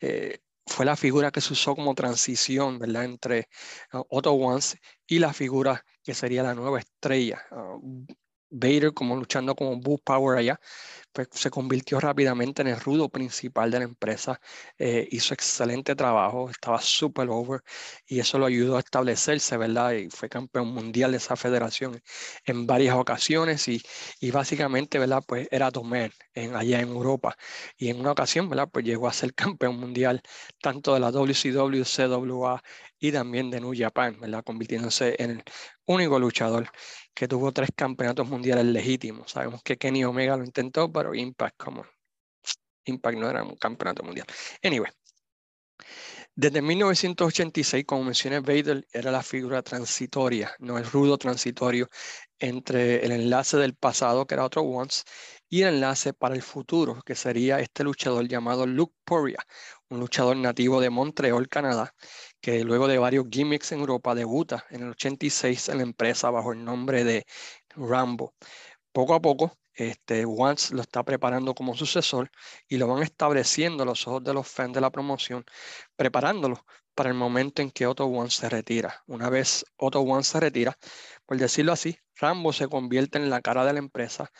eh, 0.00 0.38
fue 0.66 0.86
la 0.86 0.96
figura 0.96 1.30
que 1.30 1.40
se 1.40 1.52
usó 1.52 1.74
como 1.74 1.94
transición, 1.94 2.78
¿verdad? 2.78 3.04
Entre 3.04 3.48
uh, 3.92 4.02
Otto 4.08 4.32
Once 4.32 4.78
y 5.06 5.18
la 5.18 5.32
figura 5.32 5.84
que 6.02 6.14
sería 6.14 6.42
la 6.42 6.54
nueva 6.54 6.78
estrella. 6.78 7.42
Uh, 7.50 8.06
Vader 8.50 8.92
como 8.94 9.16
luchando 9.16 9.54
como 9.54 9.76
Boo 9.80 9.98
Power 9.98 10.38
allá, 10.38 10.60
pues 11.12 11.28
se 11.32 11.50
convirtió 11.50 12.00
rápidamente 12.00 12.62
en 12.62 12.68
el 12.68 12.80
rudo 12.80 13.08
principal 13.08 13.70
de 13.70 13.78
la 13.78 13.84
empresa, 13.84 14.40
eh, 14.78 15.08
hizo 15.10 15.34
excelente 15.34 15.94
trabajo, 15.96 16.50
estaba 16.50 16.80
super 16.80 17.28
over 17.30 17.62
y 18.06 18.20
eso 18.20 18.38
lo 18.38 18.46
ayudó 18.46 18.76
a 18.76 18.80
establecerse, 18.80 19.56
¿verdad? 19.56 19.92
Y 19.92 20.10
fue 20.10 20.28
campeón 20.28 20.68
mundial 20.68 21.10
de 21.12 21.18
esa 21.18 21.36
federación 21.36 22.00
en 22.44 22.66
varias 22.66 22.94
ocasiones 22.96 23.66
y, 23.68 23.82
y 24.20 24.30
básicamente, 24.30 24.98
¿verdad? 24.98 25.22
Pues 25.26 25.48
era 25.50 25.70
Tomer 25.70 26.12
en, 26.34 26.54
allá 26.56 26.80
en 26.80 26.88
Europa 26.88 27.36
y 27.76 27.88
en 27.88 28.00
una 28.00 28.12
ocasión, 28.12 28.48
¿verdad? 28.48 28.68
Pues 28.72 28.84
llegó 28.84 29.08
a 29.08 29.12
ser 29.12 29.34
campeón 29.34 29.76
mundial 29.78 30.22
tanto 30.60 30.94
de 30.94 31.00
la 31.00 31.10
WCW, 31.10 31.84
CWA 31.84 32.62
y 33.00 33.10
también 33.10 33.50
de 33.50 33.60
New 33.60 33.72
Japan, 33.76 34.18
¿verdad? 34.20 34.44
Convirtiéndose 34.44 35.16
en 35.18 35.30
el 35.30 35.44
único 35.86 36.18
luchador 36.18 36.70
que 37.14 37.26
tuvo 37.26 37.50
tres 37.52 37.70
campeonatos 37.74 38.28
mundiales 38.28 38.66
legítimos. 38.66 39.32
Sabemos 39.32 39.62
que 39.62 39.78
Kenny 39.78 40.04
Omega 40.04 40.36
lo 40.36 40.44
intentó, 40.44 40.92
pero 40.92 41.14
Impact 41.14 41.56
como 41.56 41.84
Impact 42.84 43.18
no 43.18 43.30
era 43.30 43.42
un 43.42 43.56
campeonato 43.56 44.02
mundial. 44.02 44.26
Anyway, 44.62 44.90
desde 46.34 46.62
1986, 46.62 47.84
como 47.84 48.04
mencioné, 48.04 48.40
Vader 48.40 48.86
era 48.92 49.10
la 49.10 49.22
figura 49.22 49.62
transitoria, 49.62 50.54
no 50.58 50.78
el 50.78 50.84
rudo 50.84 51.18
transitorio 51.18 51.88
entre 52.38 53.04
el 53.04 53.12
enlace 53.12 53.56
del 53.58 53.74
pasado, 53.74 54.26
que 54.26 54.34
era 54.34 54.44
otro 54.44 54.62
Once, 54.62 55.02
y 55.48 55.62
el 55.62 55.74
enlace 55.74 56.14
para 56.14 56.34
el 56.34 56.42
futuro, 56.42 57.02
que 57.04 57.14
sería 57.14 57.60
este 57.60 57.84
luchador 57.84 58.26
llamado 58.28 58.66
Luke 58.66 58.94
Poria, 59.04 59.44
un 59.90 60.00
luchador 60.00 60.36
nativo 60.36 60.80
de 60.80 60.90
Montreal, 60.90 61.48
Canadá, 61.48 61.94
que 62.40 62.64
luego 62.64 62.88
de 62.88 62.98
varios 62.98 63.26
gimmicks 63.30 63.72
en 63.72 63.80
Europa 63.80 64.14
debuta 64.14 64.64
en 64.70 64.82
el 64.82 64.90
86 64.90 65.68
en 65.68 65.78
la 65.78 65.82
empresa 65.82 66.30
bajo 66.30 66.52
el 66.52 66.64
nombre 66.64 67.04
de 67.04 67.26
Rambo. 67.76 68.34
Poco 68.92 69.14
a 69.14 69.20
poco, 69.20 69.58
este, 69.74 70.24
Once 70.26 70.74
lo 70.74 70.82
está 70.82 71.04
preparando 71.04 71.54
como 71.54 71.74
sucesor 71.74 72.30
y 72.68 72.76
lo 72.76 72.88
van 72.88 73.02
estableciendo 73.02 73.82
a 73.82 73.86
los 73.86 74.06
ojos 74.06 74.24
de 74.24 74.34
los 74.34 74.48
fans 74.48 74.74
de 74.74 74.80
la 74.80 74.90
promoción, 74.90 75.44
preparándolo 75.96 76.64
para 76.94 77.10
el 77.10 77.14
momento 77.14 77.62
en 77.62 77.70
que 77.70 77.86
Otto 77.86 78.06
One 78.06 78.30
se 78.30 78.48
retira. 78.48 79.02
Una 79.06 79.30
vez 79.30 79.64
Otto 79.76 80.00
One 80.00 80.24
se 80.24 80.40
retira, 80.40 80.76
por 81.26 81.38
decirlo 81.38 81.72
así, 81.72 81.98
Rambo 82.20 82.52
se 82.52 82.68
convierte 82.68 83.18
en 83.18 83.30
la 83.30 83.40
cara 83.40 83.64
de 83.64 83.72
la 83.72 83.78
empresa, 83.78 84.30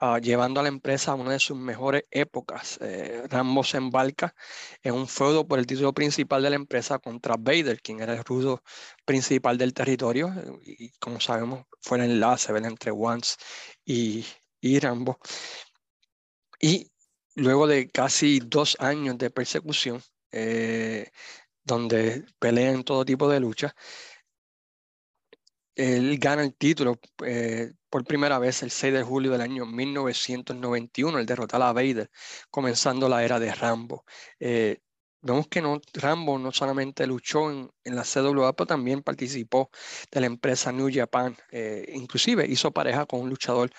ah, 0.00 0.18
llevando 0.18 0.60
a 0.60 0.62
la 0.64 0.68
empresa 0.68 1.12
a 1.12 1.14
una 1.14 1.32
de 1.32 1.38
sus 1.38 1.56
mejores 1.56 2.04
épocas. 2.10 2.78
Eh, 2.80 3.22
Rambo 3.28 3.62
se 3.64 3.76
embarca 3.76 4.34
en 4.82 4.94
un 4.94 5.06
feudo 5.08 5.46
por 5.46 5.58
el 5.58 5.66
título 5.66 5.92
principal 5.92 6.42
de 6.42 6.50
la 6.50 6.56
empresa 6.56 6.98
contra 6.98 7.36
Vader, 7.38 7.80
quien 7.80 8.00
era 8.00 8.14
el 8.14 8.24
rudo 8.24 8.62
principal 9.04 9.56
del 9.58 9.74
territorio, 9.74 10.32
y 10.62 10.90
como 10.98 11.20
sabemos 11.20 11.64
fue 11.80 11.98
el 11.98 12.04
enlace 12.10 12.52
entre 12.56 12.90
Once 12.90 13.36
y, 13.84 14.26
y 14.60 14.78
Rambo. 14.80 15.18
Y 16.60 16.90
luego 17.36 17.66
de 17.66 17.88
casi 17.88 18.40
dos 18.40 18.76
años 18.80 19.16
de 19.18 19.30
persecución, 19.30 20.02
eh, 20.32 21.10
donde 21.68 22.24
pelean 22.40 22.82
todo 22.82 23.04
tipo 23.04 23.28
de 23.28 23.40
lucha. 23.40 23.74
Él 25.76 26.18
gana 26.18 26.42
el 26.42 26.54
título 26.56 26.98
eh, 27.24 27.72
por 27.88 28.04
primera 28.04 28.38
vez 28.40 28.62
el 28.64 28.70
6 28.72 28.92
de 28.94 29.02
julio 29.04 29.30
del 29.30 29.42
año 29.42 29.64
1991, 29.64 31.18
el 31.20 31.26
derrotar 31.26 31.62
a 31.62 31.72
Vader, 31.72 32.10
comenzando 32.50 33.08
la 33.08 33.22
era 33.24 33.38
de 33.38 33.54
Rambo. 33.54 34.04
Eh, 34.40 34.80
vemos 35.20 35.46
que 35.48 35.62
no, 35.62 35.80
Rambo 35.94 36.38
no 36.38 36.50
solamente 36.52 37.06
luchó 37.06 37.50
en, 37.52 37.70
la 37.84 38.02
CWA, 38.04 38.54
pero 38.56 38.66
también 38.66 39.02
participó 39.02 39.70
de 40.10 40.20
la 40.20 40.26
empresa 40.26 40.72
New 40.72 40.90
Japan. 40.92 41.36
Eh, 41.52 41.92
inclusive 41.94 42.46
hizo 42.48 42.72
pareja 42.72 43.06
con 43.06 43.20
un 43.20 43.30
luchador 43.30 43.70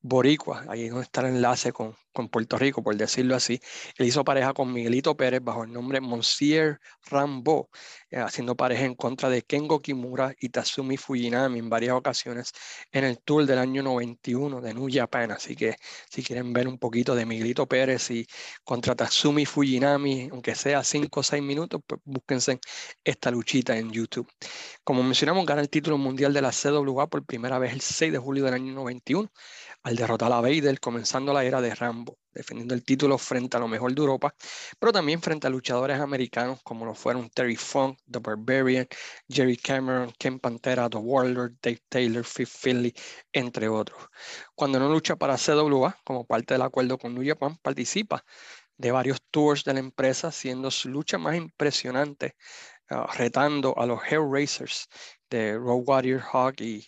boricua, 0.00 0.64
ahí 0.68 0.88
donde 0.88 1.04
está 1.04 1.20
el 1.22 1.36
enlace 1.36 1.72
con, 1.72 1.96
con 2.14 2.28
Puerto 2.30 2.56
Rico, 2.56 2.82
por 2.82 2.96
decirlo 2.96 3.34
así. 3.36 3.60
Él 3.98 4.06
hizo 4.06 4.24
pareja 4.24 4.54
con 4.54 4.72
Miguelito 4.72 5.16
Pérez 5.16 5.42
bajo 5.42 5.64
el 5.64 5.72
nombre 5.72 6.00
Monsieur 6.00 6.80
Rambo, 7.10 7.68
eh, 8.10 8.18
haciendo 8.18 8.56
pareja 8.56 8.84
en 8.84 8.94
contra 8.94 9.28
de 9.28 9.42
Kengo 9.42 9.82
Kimura 9.82 10.34
y 10.40 10.48
Tatsumi 10.48 10.96
Fujinami 10.96 11.58
en 11.58 11.68
varias 11.68 11.94
ocasiones 11.94 12.52
en 12.92 13.04
el 13.04 13.18
tour 13.18 13.44
del 13.46 13.58
año 13.58 13.82
91 13.82 14.60
de 14.60 14.72
New 14.74 14.88
Japan. 14.90 15.32
Así 15.32 15.56
que 15.56 15.76
si 16.08 16.22
quieren 16.22 16.52
ver 16.52 16.68
un 16.68 16.78
poquito 16.78 17.14
de 17.14 17.26
Miguelito 17.26 17.66
Pérez 17.66 18.10
y 18.10 18.26
contra 18.64 18.94
Tatsumi 18.94 19.44
Fujinami, 19.44 20.28
aunque 20.30 20.54
sea 20.54 20.84
5 20.84 21.20
o 21.20 21.22
6 21.22 21.42
minutos, 21.42 21.82
pues 21.86 22.00
búsquense 22.04 22.60
esta 23.02 23.30
luchita 23.30 23.76
en 23.76 23.90
YouTube. 23.90 24.30
Como 24.84 25.02
mencionamos, 25.02 25.44
gana 25.46 25.60
el 25.62 25.68
título 25.68 25.98
mundial 25.98 26.32
de 26.32 26.42
la 26.42 26.52
CWA 26.52 27.08
por 27.08 27.24
primera 27.26 27.58
vez 27.58 27.72
el 27.72 27.80
6 27.80 28.12
de 28.12 28.18
julio 28.18 28.44
del 28.44 28.54
año 28.54 28.72
91 28.72 29.30
al 29.84 29.96
derrotar 29.96 30.32
a 30.32 30.40
Vader, 30.40 30.80
comenzando 30.80 31.32
la 31.34 31.44
era 31.44 31.60
de 31.60 31.74
Rambo, 31.74 32.18
defendiendo 32.32 32.74
el 32.74 32.82
título 32.84 33.18
frente 33.18 33.58
a 33.58 33.60
lo 33.60 33.68
mejor 33.68 33.94
de 33.94 34.00
Europa, 34.00 34.34
pero 34.78 34.92
también 34.92 35.20
frente 35.20 35.46
a 35.46 35.50
luchadores 35.50 36.00
americanos 36.00 36.60
como 36.62 36.86
lo 36.86 36.94
fueron 36.94 37.28
Terry 37.30 37.56
Funk, 37.56 37.98
The 38.10 38.18
Barbarian, 38.18 38.88
Jerry 39.28 39.58
Cameron, 39.58 40.10
Ken 40.18 40.40
Pantera, 40.40 40.88
The 40.88 40.96
Warlord, 40.96 41.56
Dave 41.62 41.82
Taylor, 41.90 42.24
Fifth 42.24 42.56
Finley, 42.56 42.94
entre 43.32 43.68
otros. 43.68 44.08
Cuando 44.54 44.78
no 44.78 44.88
lucha 44.88 45.16
para 45.16 45.36
CWA, 45.36 45.98
como 46.02 46.26
parte 46.26 46.54
del 46.54 46.62
acuerdo 46.62 46.96
con 46.98 47.14
New 47.14 47.26
Japan, 47.26 47.58
participa 47.62 48.24
de 48.78 48.90
varios 48.90 49.20
tours 49.30 49.64
de 49.64 49.74
la 49.74 49.80
empresa, 49.80 50.32
siendo 50.32 50.70
su 50.70 50.88
lucha 50.88 51.18
más 51.18 51.36
impresionante, 51.36 52.36
ah, 52.88 53.06
retando 53.18 53.78
a 53.78 53.84
los 53.86 54.00
Hair 54.02 54.22
Racers 54.30 54.88
de 55.28 55.58
Road 55.58 55.82
Warrior 55.86 56.22
Hawk 56.32 56.60
y 56.62 56.86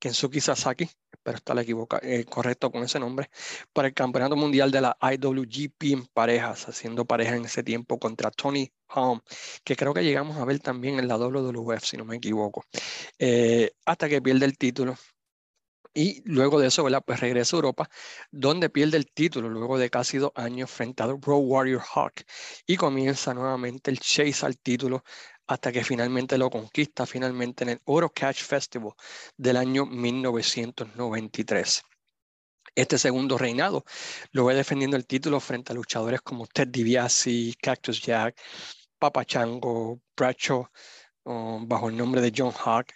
Kensuke 0.00 0.40
Sasaki, 0.40 0.90
espero 1.20 1.36
estar 1.36 1.58
equivocado, 1.58 2.02
eh, 2.02 2.24
correcto 2.24 2.70
con 2.70 2.82
ese 2.82 2.98
nombre, 2.98 3.30
para 3.72 3.88
el 3.88 3.94
Campeonato 3.94 4.36
Mundial 4.36 4.70
de 4.70 4.80
la 4.80 4.96
IWGP 5.00 5.92
en 5.92 6.06
parejas, 6.06 6.68
haciendo 6.68 7.04
pareja 7.04 7.36
en 7.36 7.44
ese 7.44 7.62
tiempo 7.62 7.98
contra 7.98 8.30
Tony 8.30 8.72
Home, 8.88 9.20
que 9.62 9.76
creo 9.76 9.92
que 9.94 10.02
llegamos 10.02 10.38
a 10.38 10.44
ver 10.46 10.60
también 10.60 10.98
en 10.98 11.08
la 11.08 11.16
WWF, 11.18 11.84
si 11.84 11.96
no 11.98 12.04
me 12.06 12.16
equivoco, 12.16 12.64
eh, 13.18 13.72
hasta 13.84 14.08
que 14.08 14.22
pierde 14.22 14.46
el 14.46 14.56
título. 14.56 14.96
Y 15.92 16.22
luego 16.24 16.60
de 16.60 16.68
eso, 16.68 16.84
¿verdad? 16.84 17.02
Pues 17.04 17.18
regresa 17.18 17.56
a 17.56 17.58
Europa, 17.58 17.90
donde 18.30 18.70
pierde 18.70 18.96
el 18.96 19.10
título 19.10 19.48
luego 19.48 19.76
de 19.76 19.90
casi 19.90 20.18
dos 20.18 20.30
años 20.36 20.70
frente 20.70 21.02
a 21.02 21.06
Road 21.06 21.42
Warrior 21.42 21.82
Hawk 21.94 22.22
y 22.64 22.76
comienza 22.76 23.34
nuevamente 23.34 23.90
el 23.90 23.98
chase 23.98 24.46
al 24.46 24.56
título 24.56 25.02
hasta 25.50 25.72
que 25.72 25.82
finalmente 25.82 26.38
lo 26.38 26.48
conquista 26.48 27.06
finalmente 27.06 27.64
en 27.64 27.70
el 27.70 27.80
Oro 27.86 28.08
Catch 28.10 28.42
Festival 28.44 28.92
del 29.36 29.56
año 29.56 29.84
1993. 29.84 31.82
este 32.76 32.98
segundo 32.98 33.36
reinado. 33.36 33.84
Lo 34.30 34.44
ve 34.44 34.54
defendiendo 34.54 34.96
el 34.96 35.06
título 35.06 35.40
frente 35.40 35.72
a 35.72 35.74
luchadores 35.74 36.20
como 36.20 36.46
Ted 36.46 36.68
DiBiase, 36.68 37.54
Cactus 37.60 38.00
Jack, 38.00 38.40
Papa 38.96 39.24
Chango, 39.24 40.00
Bradshaw, 40.16 40.68
um, 41.24 41.66
bajo 41.66 41.88
el 41.88 41.96
nombre 41.96 42.20
de 42.20 42.32
John 42.36 42.52
Hawk, 42.64 42.92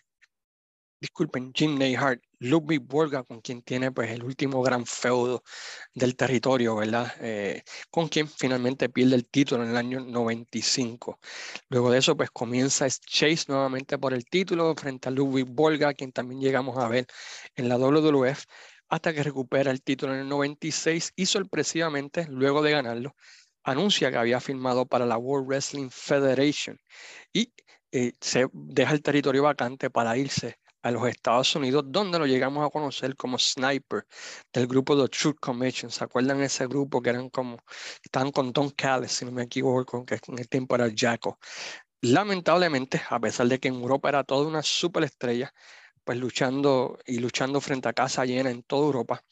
disculpen, 1.05 1.53
Jim 1.55 1.77
Neyhart, 1.77 2.23
Ludwig 2.39 2.81
Borga, 2.81 3.23
con 3.25 3.41
quien 3.43 3.61
tiene 3.61 3.93
pues 3.93 4.11
el 4.11 4.25
último 4.25 4.63
gran 4.63 4.87
feudo 4.87 5.43
del 5.95 6.17
territorio, 6.17 6.77
¿verdad? 6.77 7.13
Eh, 7.21 7.63
con 7.91 8.09
quien 8.09 8.27
finalmente 8.27 8.89
pierde 8.89 9.15
el 9.17 9.27
título 9.27 9.65
en 9.65 9.71
el 9.71 9.77
año 9.77 10.01
95. 10.01 11.19
Luego 11.69 11.91
de 11.91 11.99
eso 11.99 12.17
pues 12.17 12.31
comienza 12.31 12.89
Chase 12.89 13.45
nuevamente 13.49 13.99
por 13.99 14.15
el 14.15 14.25
título 14.25 14.75
frente 14.75 15.09
a 15.11 15.13
Ludwig 15.13 15.47
Borga, 15.47 15.93
quien 15.93 16.11
también 16.11 16.41
llegamos 16.41 16.79
a 16.79 16.89
ver 16.89 17.07
en 17.55 17.69
la 17.69 17.77
WWF, 17.77 18.45
hasta 18.89 19.13
que 19.13 19.23
recupera 19.23 19.71
el 19.71 19.83
título 19.83 20.15
en 20.15 20.21
el 20.21 20.29
96 20.29 21.13
y 21.17 21.27
sorpresivamente, 21.27 22.27
luego 22.31 22.63
de 22.63 22.71
ganarlo, 22.73 23.15
anuncia 23.63 24.11
que 24.11 24.17
había 24.17 24.41
firmado 24.41 24.87
para 24.87 25.05
la 25.05 25.19
World 25.19 25.49
Wrestling 25.49 25.91
Federation 25.91 26.79
y 27.33 27.53
eh, 27.93 28.13
se 28.21 28.47
deja 28.53 28.93
el 28.93 29.03
territorio 29.03 29.43
vacante 29.43 29.91
para 29.91 30.17
irse 30.17 30.59
a 30.85 30.91
los 30.91 31.09
Estados 31.09 31.57
Unidos, 31.57 31.83
donde 31.87 32.19
lo 32.19 32.27
llegamos 32.27 32.65
a 32.67 32.71
conocer 32.71 33.17
como 33.17 33.39
Sniper 33.39 34.07
del 34.53 34.67
grupo 34.67 34.95
The 35.03 35.09
Truth 35.09 35.39
Commission. 35.41 35.91
¿Se 35.91 36.05
acuerdan 36.05 36.43
ese 36.43 36.67
grupo 36.67 37.01
que 37.01 37.09
eran 37.11 37.31
como, 37.31 37.57
estaban 38.03 38.31
con 38.31 38.53
Don 38.53 38.69
Callis, 38.71 39.13
si 39.13 39.25
no 39.25 39.33
me 39.33 39.45
equivoco, 39.45 40.05
que 40.05 40.19
en 40.29 40.39
el 40.39 40.49
tiempo 40.49 40.75
era 40.75 40.91
Jaco? 40.95 41.39
Lamentablemente, 42.03 43.01
a 43.09 43.19
pesar 43.19 43.49
de 43.49 43.59
que 43.59 43.69
en 43.69 43.77
Europa 43.77 44.11
era 44.11 44.25
toda 44.25 44.47
una 44.47 44.63
superestrella, 44.63 45.55
pues 46.05 46.19
luchando 46.19 46.99
y 47.07 47.19
luchando 47.19 47.63
frente 47.63 47.89
a 47.89 47.95
casa 47.95 48.27
llena 48.27 48.51
en 48.51 48.63
toda 48.63 48.85
Europa, 48.85 49.25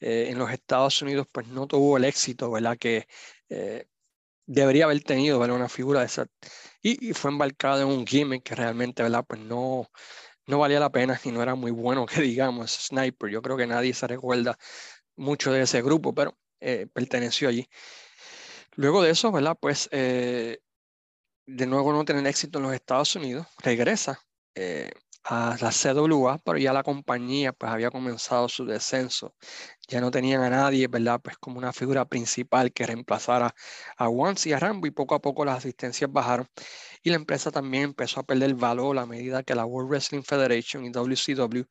eh, 0.00 0.26
en 0.30 0.38
los 0.38 0.50
Estados 0.50 1.00
Unidos 1.02 1.28
pues 1.30 1.46
no 1.46 1.68
tuvo 1.68 1.98
el 1.98 2.04
éxito, 2.04 2.50
¿verdad? 2.50 2.76
Que 2.78 3.06
eh, 3.48 3.86
debería 4.46 4.86
haber 4.86 5.02
tenido, 5.04 5.38
¿verdad? 5.38 5.56
Una 5.56 5.68
figura 5.68 6.00
de 6.00 6.06
esa. 6.06 6.26
Y, 6.82 7.10
y, 7.10 7.12
fue 7.14 7.30
embarcado 7.30 7.82
en 7.82 7.88
un 7.88 8.06
gimmick 8.06 8.42
que 8.42 8.56
realmente, 8.56 9.02
¿verdad? 9.04 9.24
Pues 9.26 9.40
no, 9.42 9.88
no 10.46 10.58
valía 10.58 10.80
la 10.80 10.90
pena 10.90 11.20
y 11.24 11.30
no 11.30 11.42
era 11.42 11.54
muy 11.54 11.70
bueno 11.70 12.06
que 12.06 12.20
digamos 12.22 12.72
Sniper. 12.72 13.30
Yo 13.30 13.42
creo 13.42 13.56
que 13.56 13.66
nadie 13.66 13.94
se 13.94 14.06
recuerda 14.06 14.58
mucho 15.16 15.52
de 15.52 15.62
ese 15.62 15.82
grupo, 15.82 16.14
pero 16.14 16.36
eh, 16.60 16.86
perteneció 16.92 17.48
allí. 17.48 17.68
Luego 18.74 19.02
de 19.02 19.10
eso, 19.10 19.32
¿verdad? 19.32 19.56
Pues 19.58 19.88
eh, 19.92 20.58
de 21.46 21.66
nuevo 21.66 21.92
no 21.92 22.04
tener 22.04 22.26
éxito 22.26 22.58
en 22.58 22.64
los 22.64 22.74
Estados 22.74 23.14
Unidos, 23.16 23.46
regresa 23.62 24.20
eh, 24.54 24.90
a 25.24 25.56
la 25.60 25.70
CWA, 25.72 26.38
pero 26.38 26.58
ya 26.58 26.72
la 26.72 26.82
compañía 26.82 27.52
pues 27.52 27.72
había 27.72 27.90
comenzado 27.90 28.48
su 28.48 28.64
descenso. 28.66 29.34
Ya 29.88 30.00
no 30.00 30.10
tenían 30.10 30.42
a 30.42 30.50
nadie, 30.50 30.88
¿verdad? 30.88 31.20
Pues 31.22 31.36
como 31.38 31.58
una 31.58 31.72
figura 31.72 32.04
principal 32.06 32.72
que 32.72 32.86
reemplazara 32.86 33.54
a 33.96 34.08
Once 34.08 34.48
y 34.48 34.52
a 34.52 34.58
Rambo 34.58 34.86
y 34.88 34.90
poco 34.90 35.14
a 35.14 35.20
poco 35.20 35.44
las 35.44 35.58
asistencias 35.58 36.10
bajaron 36.12 36.48
y 37.06 37.10
la 37.10 37.16
empresa 37.16 37.52
también 37.52 37.84
empezó 37.84 38.18
a 38.20 38.24
perder 38.24 38.54
valor 38.54 38.98
a 38.98 39.06
medida 39.06 39.44
que 39.44 39.54
la 39.54 39.64
World 39.64 39.90
Wrestling 39.90 40.22
Federation 40.22 40.84
y 40.84 40.90
WCW 40.90 41.62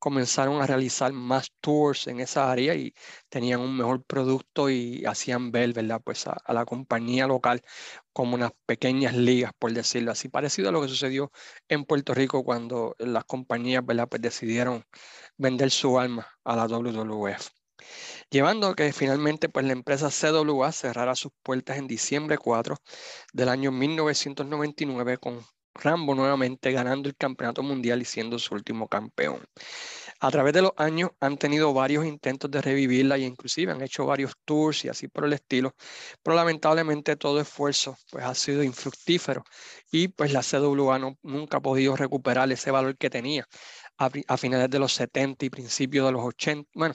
comenzaron 0.00 0.60
a 0.60 0.66
realizar 0.66 1.12
más 1.12 1.52
tours 1.60 2.08
en 2.08 2.18
esa 2.18 2.50
área 2.50 2.74
y 2.74 2.92
tenían 3.28 3.60
un 3.60 3.76
mejor 3.76 4.02
producto 4.04 4.68
y 4.68 5.04
hacían 5.04 5.52
ver, 5.52 5.72
¿verdad? 5.72 6.00
Pues 6.04 6.26
a, 6.26 6.42
la 6.52 6.64
compañía 6.64 7.28
local 7.28 7.62
como 8.12 8.34
unas 8.34 8.50
pequeñas 8.66 9.14
ligas, 9.14 9.52
por 9.58 9.72
decirlo 9.72 10.10
así, 10.12 10.28
parecido 10.28 10.70
a 10.70 10.72
lo 10.72 10.82
que 10.82 10.88
sucedió 10.88 11.30
en 11.68 11.84
Puerto 11.84 12.14
Rico 12.14 12.44
cuando 12.44 12.96
las 12.98 13.24
compañías, 13.24 13.86
¿verdad? 13.86 14.08
Pues 14.08 14.22
decidieron 14.22 14.84
vender 15.36 15.70
su 15.70 16.00
alma 16.00 16.26
a 16.44 16.56
la 16.56 16.66
WWF 16.66 17.59
llevando 18.30 18.68
a 18.68 18.74
que 18.74 18.92
finalmente 18.92 19.48
pues, 19.48 19.66
la 19.66 19.72
empresa 19.72 20.10
CWA 20.10 20.72
cerrara 20.72 21.14
sus 21.14 21.32
puertas 21.42 21.78
en 21.78 21.86
diciembre 21.86 22.38
4 22.38 22.76
del 23.32 23.48
año 23.48 23.72
1999 23.72 25.18
con 25.18 25.44
Rambo 25.74 26.14
nuevamente 26.14 26.72
ganando 26.72 27.08
el 27.08 27.16
campeonato 27.16 27.62
mundial 27.62 28.02
y 28.02 28.04
siendo 28.04 28.38
su 28.38 28.54
último 28.54 28.88
campeón. 28.88 29.42
A 30.22 30.30
través 30.30 30.52
de 30.52 30.62
los 30.62 30.72
años 30.76 31.10
han 31.20 31.38
tenido 31.38 31.72
varios 31.72 32.04
intentos 32.04 32.50
de 32.50 32.60
revivirla 32.60 33.16
y 33.16 33.24
inclusive 33.24 33.72
han 33.72 33.80
hecho 33.80 34.04
varios 34.04 34.32
tours 34.44 34.84
y 34.84 34.88
así 34.88 35.08
por 35.08 35.24
el 35.24 35.32
estilo, 35.32 35.74
pero 36.22 36.36
lamentablemente 36.36 37.16
todo 37.16 37.40
esfuerzo 37.40 37.96
pues 38.10 38.24
ha 38.24 38.34
sido 38.34 38.62
infructífero 38.62 39.44
y 39.90 40.08
pues 40.08 40.32
la 40.32 40.42
CWA 40.42 40.98
no, 40.98 41.16
nunca 41.22 41.58
ha 41.58 41.60
podido 41.62 41.96
recuperar 41.96 42.50
ese 42.52 42.70
valor 42.70 42.98
que 42.98 43.08
tenía 43.08 43.46
a, 44.00 44.36
finales 44.38 44.70
de 44.70 44.78
los 44.78 44.94
70 44.94 45.44
y 45.44 45.50
principios 45.50 46.06
de 46.06 46.12
los 46.12 46.24
80, 46.24 46.70
bueno, 46.74 46.94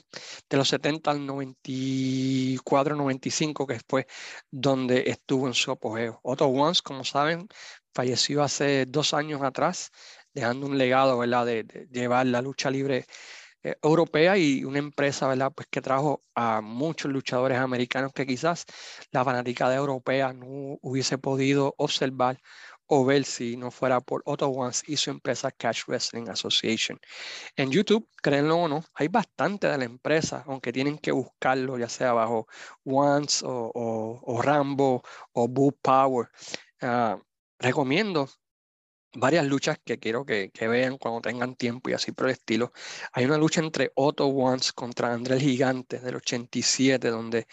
de 0.50 0.58
los 0.58 0.68
70 0.70 1.12
al 1.12 1.26
94, 1.26 2.96
95, 2.96 3.68
que 3.68 3.80
fue 3.88 4.08
donde 4.50 5.04
estuvo 5.08 5.48
en 5.48 5.54
su 5.54 5.72
apogeo. 5.72 6.20
Otto 6.24 6.48
Once, 6.48 6.82
como 6.84 7.04
saben, 7.04 7.48
falleció 7.94 8.42
hace 8.42 8.86
dos 8.88 9.14
años 9.14 9.44
atrás, 9.44 9.92
dejando 10.34 10.66
un 10.66 10.78
legado, 10.80 11.20
¿verdad?, 11.20 11.46
de, 11.46 11.88
llevar 11.92 12.26
la 12.26 12.42
lucha 12.42 12.72
libre 12.72 13.06
eh, 13.62 13.76
europea 13.84 14.38
y 14.38 14.64
una 14.64 14.80
empresa, 14.80 15.28
¿verdad?, 15.28 15.52
pues 15.56 15.68
que 15.70 15.82
trajo 15.82 16.22
a 16.34 16.62
muchos 16.62 17.12
luchadores 17.12 17.60
americanos 17.60 18.14
que 18.14 18.26
quizás 18.26 18.66
la 19.12 19.24
fanática 19.24 19.74
europea 19.76 20.34
no 20.34 20.80
hubiese 20.82 21.20
podido 21.20 21.76
observar 21.78 22.40
o 22.88 23.06
ver 23.06 23.26
si 23.26 23.58
no 23.58 23.72
fuera 23.72 24.00
por 24.02 24.22
Otto 24.26 24.50
Once 24.50 24.84
y 24.88 24.98
su 24.98 25.10
empresa 25.12 25.52
Cash 25.52 25.84
Wrestling 25.88 26.30
Association. 26.30 27.00
En 27.56 27.72
YouTube, 27.72 28.08
créanlo 28.22 28.58
o 28.58 28.68
no, 28.68 28.84
hay 28.94 29.08
bastante 29.08 29.68
de 29.68 29.78
la 29.78 29.86
empresa, 29.86 30.44
aunque 30.48 30.72
tienen 30.74 30.98
que 30.98 31.12
buscarlo, 31.12 31.78
ya 31.78 31.90
sea 31.90 32.14
bajo 32.14 32.48
Once 32.84 33.44
o, 33.46 34.42
Rambo 34.42 35.04
o 35.34 35.48
Boo 35.48 35.72
Power. 35.82 36.30
Ah, 36.82 37.20
recomiendo 37.60 38.30
varias 39.16 39.46
luchas 39.46 39.78
que 39.84 40.00
quiero 40.00 40.26
que, 40.26 40.52
vean 40.68 40.98
cuando 40.98 41.22
tengan 41.22 41.56
tiempo 41.56 41.90
y 41.90 41.94
así 41.94 42.12
por 42.12 42.28
el 42.28 42.34
estilo. 42.34 42.72
Hay 43.14 43.26
una 43.26 43.38
lucha 43.38 43.62
entre 43.62 43.92
Otto 43.96 44.28
Once 44.28 44.72
contra 44.74 45.14
André 45.14 45.36
el 45.36 45.42
Gigante 45.42 46.00
del 46.00 46.16
87, 46.18 47.10
donde 47.10 47.48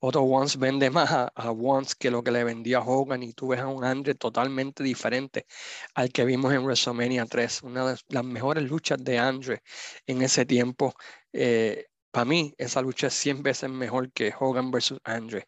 Otto 0.00 0.22
Once 0.22 0.58
vende 0.58 0.90
más 0.90 1.10
a, 1.12 1.50
Once 1.50 1.94
que 1.98 2.10
lo 2.10 2.22
que 2.22 2.30
le 2.30 2.44
vendía 2.44 2.78
a 2.78 2.82
Hogan 2.82 3.22
y 3.22 3.32
tú 3.32 3.48
ves 3.48 3.60
a 3.60 3.68
un 3.68 3.84
André 3.84 4.14
totalmente 4.14 4.82
diferente 4.82 5.46
al 5.94 6.10
que 6.12 6.24
vimos 6.24 6.52
en 6.52 6.62
WrestleMania 6.64 7.26
3. 7.26 7.62
Una 7.62 7.92
de 7.92 7.98
las 8.08 8.24
mejores 8.24 8.64
luchas 8.64 9.02
de 9.02 9.18
Andre 9.18 9.62
en 10.06 10.22
ese 10.22 10.46
tiempo. 10.46 10.94
Eh, 11.32 11.86
para 12.10 12.24
mí, 12.24 12.54
esa 12.58 12.80
lucha 12.80 13.08
es 13.08 13.14
100 13.14 13.42
veces 13.42 13.70
mejor 13.70 14.10
que 14.12 14.32
Hogan 14.38 14.70
versus 14.70 14.98
Andre. 15.04 15.46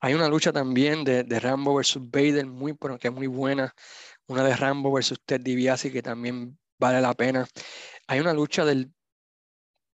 Hay 0.00 0.14
una 0.14 0.28
lucha 0.28 0.52
también 0.52 1.04
de, 1.04 1.24
de 1.24 1.40
Rambo 1.40 1.74
versus 1.74 2.02
Vader, 2.10 2.46
muy, 2.46 2.76
que 3.00 3.08
es 3.08 3.14
muy 3.14 3.26
buena 3.26 3.74
una 4.26 4.44
de 4.44 4.56
Rambo 4.56 4.92
versus 4.92 5.20
Ted 5.24 5.40
DiBiase 5.40 5.92
que 5.92 6.02
también 6.02 6.58
vale 6.78 7.00
la 7.00 7.14
pena. 7.14 7.46
Hay 8.06 8.20
una 8.20 8.32
lucha 8.32 8.64
del 8.64 8.92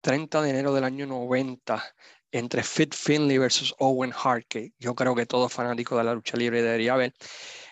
30 0.02 0.42
de 0.42 0.50
enero 0.52 0.74
del 0.74 0.84
año 0.84 1.06
90 1.08 1.84
entre 2.32 2.64
Fit 2.64 2.94
Finley 2.94 3.38
versus 3.38 3.74
Owen 3.80 4.14
Hart, 4.14 4.46
que 4.48 4.74
yo 4.78 4.94
creo 4.94 5.16
que 5.16 5.26
todo 5.26 5.50
fanático 5.50 5.98
de 5.98 6.04
la 6.04 6.14
lucha 6.14 6.38
libre 6.38 6.62
debería 6.62 6.96
ver. 6.96 7.14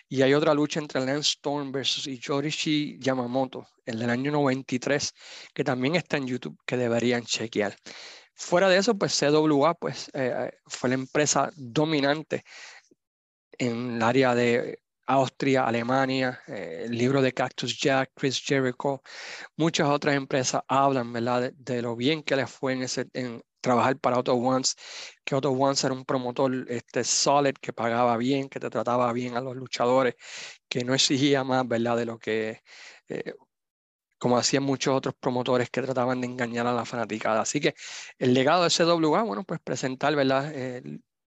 Y 0.07 0.21
hay 0.21 0.33
otra 0.33 0.53
lucha 0.53 0.79
entre 0.79 1.05
Lance 1.05 1.31
Storm 1.31 1.71
versus 1.71 2.05
Yorishi 2.05 2.97
Yamamoto, 2.99 3.67
el 3.85 3.99
del 3.99 4.09
año 4.09 4.31
93, 4.31 5.13
que 5.53 5.63
también 5.63 5.95
está 5.95 6.17
en 6.17 6.27
YouTube, 6.27 6.57
que 6.65 6.77
deberían 6.77 7.23
chequear. 7.23 7.75
Fuera 8.35 8.69
de 8.69 8.77
eso, 8.77 8.97
pues 8.97 9.19
CWA 9.19 9.73
pues, 9.75 10.09
eh, 10.13 10.51
fue 10.67 10.89
la 10.89 10.95
empresa 10.95 11.51
dominante 11.55 12.43
en 13.57 13.95
el 13.95 14.01
área 14.01 14.35
de 14.35 14.82
Austria, 15.05 15.65
Alemania, 15.65 16.41
eh, 16.47 16.83
el 16.85 16.97
libro 16.97 17.21
de 17.21 17.33
Cactus 17.33 17.77
Jack, 17.79 18.11
Chris 18.15 18.41
Jericho, 18.41 19.01
muchas 19.57 19.87
otras 19.89 20.15
empresas 20.15 20.61
hablan 20.67 21.11
¿verdad? 21.13 21.51
De, 21.53 21.81
lo 21.81 21.95
bien 21.95 22.23
que 22.23 22.35
les 22.35 22.49
fue 22.49 22.73
en, 22.73 22.83
ese, 22.83 23.07
en 23.13 23.41
trabajar 23.61 23.97
para 23.99 24.17
Auto 24.17 24.33
Once, 24.35 24.75
que 25.23 25.35
Auto 25.35 25.51
Once 25.51 25.85
era 25.85 25.93
un 25.93 26.05
promotor 26.05 26.65
este, 26.69 27.03
solid, 27.03 27.55
que 27.61 27.73
pagaba 27.73 28.17
bien, 28.17 28.49
que 28.49 28.59
te 28.59 28.69
trataba 28.69 29.11
bien 29.13 29.35
a 29.37 29.41
los 29.41 29.55
luchadores, 29.55 30.15
que 30.69 30.83
no 30.83 30.93
exigía 30.93 31.43
más 31.43 31.67
¿verdad? 31.67 31.97
de 31.97 32.05
lo 32.05 32.19
que, 32.19 32.61
eh, 33.09 33.33
como 34.17 34.37
hacían 34.37 34.63
muchos 34.63 34.95
otros 34.95 35.15
promotores 35.19 35.69
que 35.69 35.81
trataban 35.81 36.21
de 36.21 36.27
engañar 36.27 36.67
a 36.67 36.73
la 36.73 36.85
fanaticada. 36.85 37.41
Así 37.41 37.59
que 37.59 37.75
el 38.19 38.33
legado 38.33 38.63
de 38.63 38.69
CWA, 38.69 39.23
bueno, 39.23 39.43
pues 39.43 39.59
presentar 39.61 40.15
¿verdad? 40.15 40.53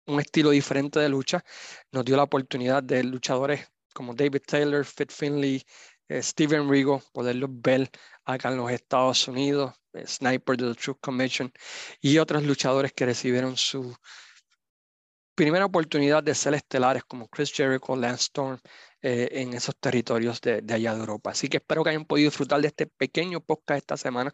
Un 0.05 0.19
estilo 0.19 0.49
diferente 0.51 0.99
de 0.99 1.09
lucha, 1.09 1.43
nos 1.91 2.05
dio 2.05 2.17
la 2.17 2.23
oportunidad 2.23 2.83
de 2.83 3.03
luchadores 3.03 3.67
como 3.93 4.13
David 4.13 4.41
Taylor, 4.47 4.85
Fit 4.85 5.11
Finley, 5.11 5.63
eh, 6.07 6.21
Steven 6.21 6.69
Rigo, 6.69 7.01
poderlos 7.13 7.49
ver 7.51 7.89
acá 8.25 8.49
en 8.49 8.57
los 8.57 8.71
Estados 8.71 9.27
Unidos, 9.27 9.73
eh, 9.93 10.05
Sniper 10.07 10.57
de 10.57 10.73
The 10.73 10.81
Truth 10.81 10.99
Commission 11.01 11.51
y 12.01 12.17
otros 12.17 12.43
luchadores 12.43 12.93
que 12.93 13.05
recibieron 13.05 13.55
su, 13.55 13.95
primera 15.35 15.65
oportunidad 15.65 16.23
de 16.23 16.35
ser 16.35 16.53
estelares 16.53 17.03
como 17.03 17.27
Chris 17.27 17.51
Jericho, 17.51 17.95
Lance 17.95 18.23
Storm 18.23 18.59
eh, 19.05 19.41
en 19.41 19.53
esos 19.53 19.75
territorios 19.75 20.39
de, 20.39 20.63
allá 20.73 20.93
de 20.93 21.01
Europa. 21.01 21.31
Así 21.31 21.49
que 21.49 21.57
espero 21.57 21.83
que 21.83 21.89
hayan 21.89 22.05
podido 22.05 22.29
disfrutar 22.29 22.61
de 22.61 22.67
este 22.67 22.87
pequeño 22.87 23.41
podcast 23.41 23.79
esta 23.79 23.97
semana. 23.97 24.33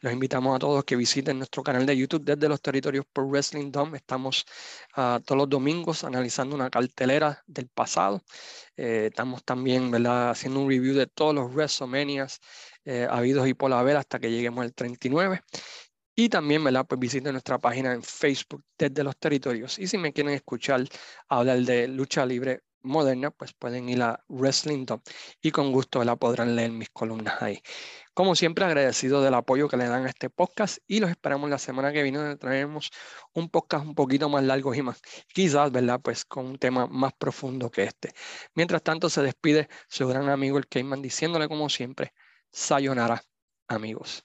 Los 0.00 0.10
invitamos 0.10 0.56
a 0.56 0.58
todos 0.58 0.84
que 0.84 0.96
visiten 0.96 1.36
nuestro 1.36 1.62
canal 1.62 1.84
de 1.84 1.94
YouTube 1.94 2.24
desde 2.24 2.48
los 2.48 2.62
territorios 2.62 3.04
por 3.12 3.26
Wrestling 3.26 3.70
Dome. 3.70 3.98
Estamos 3.98 4.46
uh, 4.96 5.20
todos 5.20 5.36
los 5.38 5.50
domingos 5.50 6.02
analizando 6.02 6.56
una 6.56 6.70
cartelera 6.70 7.42
del 7.46 7.68
pasado. 7.68 8.22
Eh, 8.78 9.08
estamos 9.10 9.44
también 9.44 9.90
¿verdad? 9.90 10.30
haciendo 10.30 10.60
un 10.60 10.70
review 10.70 10.94
de 10.94 11.06
todos 11.06 11.34
los 11.34 11.52
WrestleManias 11.52 12.40
eh, 12.86 13.06
habidos 13.10 13.46
y 13.48 13.52
por 13.52 13.70
haber 13.74 13.98
hasta 13.98 14.18
que 14.18 14.30
lleguemos 14.30 14.64
al 14.64 14.72
39. 14.72 15.42
Y 16.14 16.30
también, 16.30 16.64
¿verdad? 16.64 16.86
Pues 16.88 16.98
visiten 16.98 17.32
nuestra 17.32 17.58
página 17.58 17.92
en 17.92 18.02
Facebook 18.02 18.64
desde 18.78 19.04
los 19.04 19.14
territorios. 19.18 19.78
Y 19.78 19.86
si 19.86 19.98
me 19.98 20.14
quieren 20.14 20.32
escuchar 20.32 20.82
hablar 21.28 21.58
de 21.58 21.88
lucha 21.88 22.24
libre 22.24 22.62
moderna, 22.82 23.30
pues 23.30 23.52
pueden 23.52 23.88
ir 23.88 24.02
a 24.02 24.24
Wrestling 24.28 24.86
Top 24.86 25.02
y 25.42 25.50
con 25.50 25.72
gusto 25.72 26.02
la 26.04 26.16
podrán 26.16 26.56
leer 26.56 26.70
mis 26.72 26.90
columnas 26.90 27.42
ahí. 27.42 27.60
Como 28.14 28.34
siempre, 28.34 28.64
agradecido 28.64 29.22
del 29.22 29.34
apoyo 29.34 29.68
que 29.68 29.76
le 29.76 29.88
dan 29.88 30.06
a 30.06 30.08
este 30.08 30.30
podcast 30.30 30.78
y 30.86 31.00
los 31.00 31.10
esperamos 31.10 31.50
la 31.50 31.58
semana 31.58 31.92
que 31.92 32.02
viene 32.02 32.18
donde 32.18 32.36
traemos 32.36 32.90
un 33.34 33.50
podcast 33.50 33.84
un 33.86 33.94
poquito 33.94 34.28
más 34.28 34.44
largo 34.44 34.74
y 34.74 34.82
más, 34.82 35.00
quizás, 35.34 35.70
¿verdad? 35.70 36.00
Pues 36.02 36.24
con 36.24 36.46
un 36.46 36.58
tema 36.58 36.86
más 36.86 37.12
profundo 37.18 37.70
que 37.70 37.84
este. 37.84 38.12
Mientras 38.54 38.82
tanto, 38.82 39.10
se 39.10 39.22
despide 39.22 39.68
su 39.88 40.08
gran 40.08 40.28
amigo 40.28 40.58
el 40.58 40.66
Cayman 40.66 41.02
diciéndole 41.02 41.48
como 41.48 41.68
siempre, 41.68 42.12
sayonara, 42.50 43.22
amigos. 43.68 44.24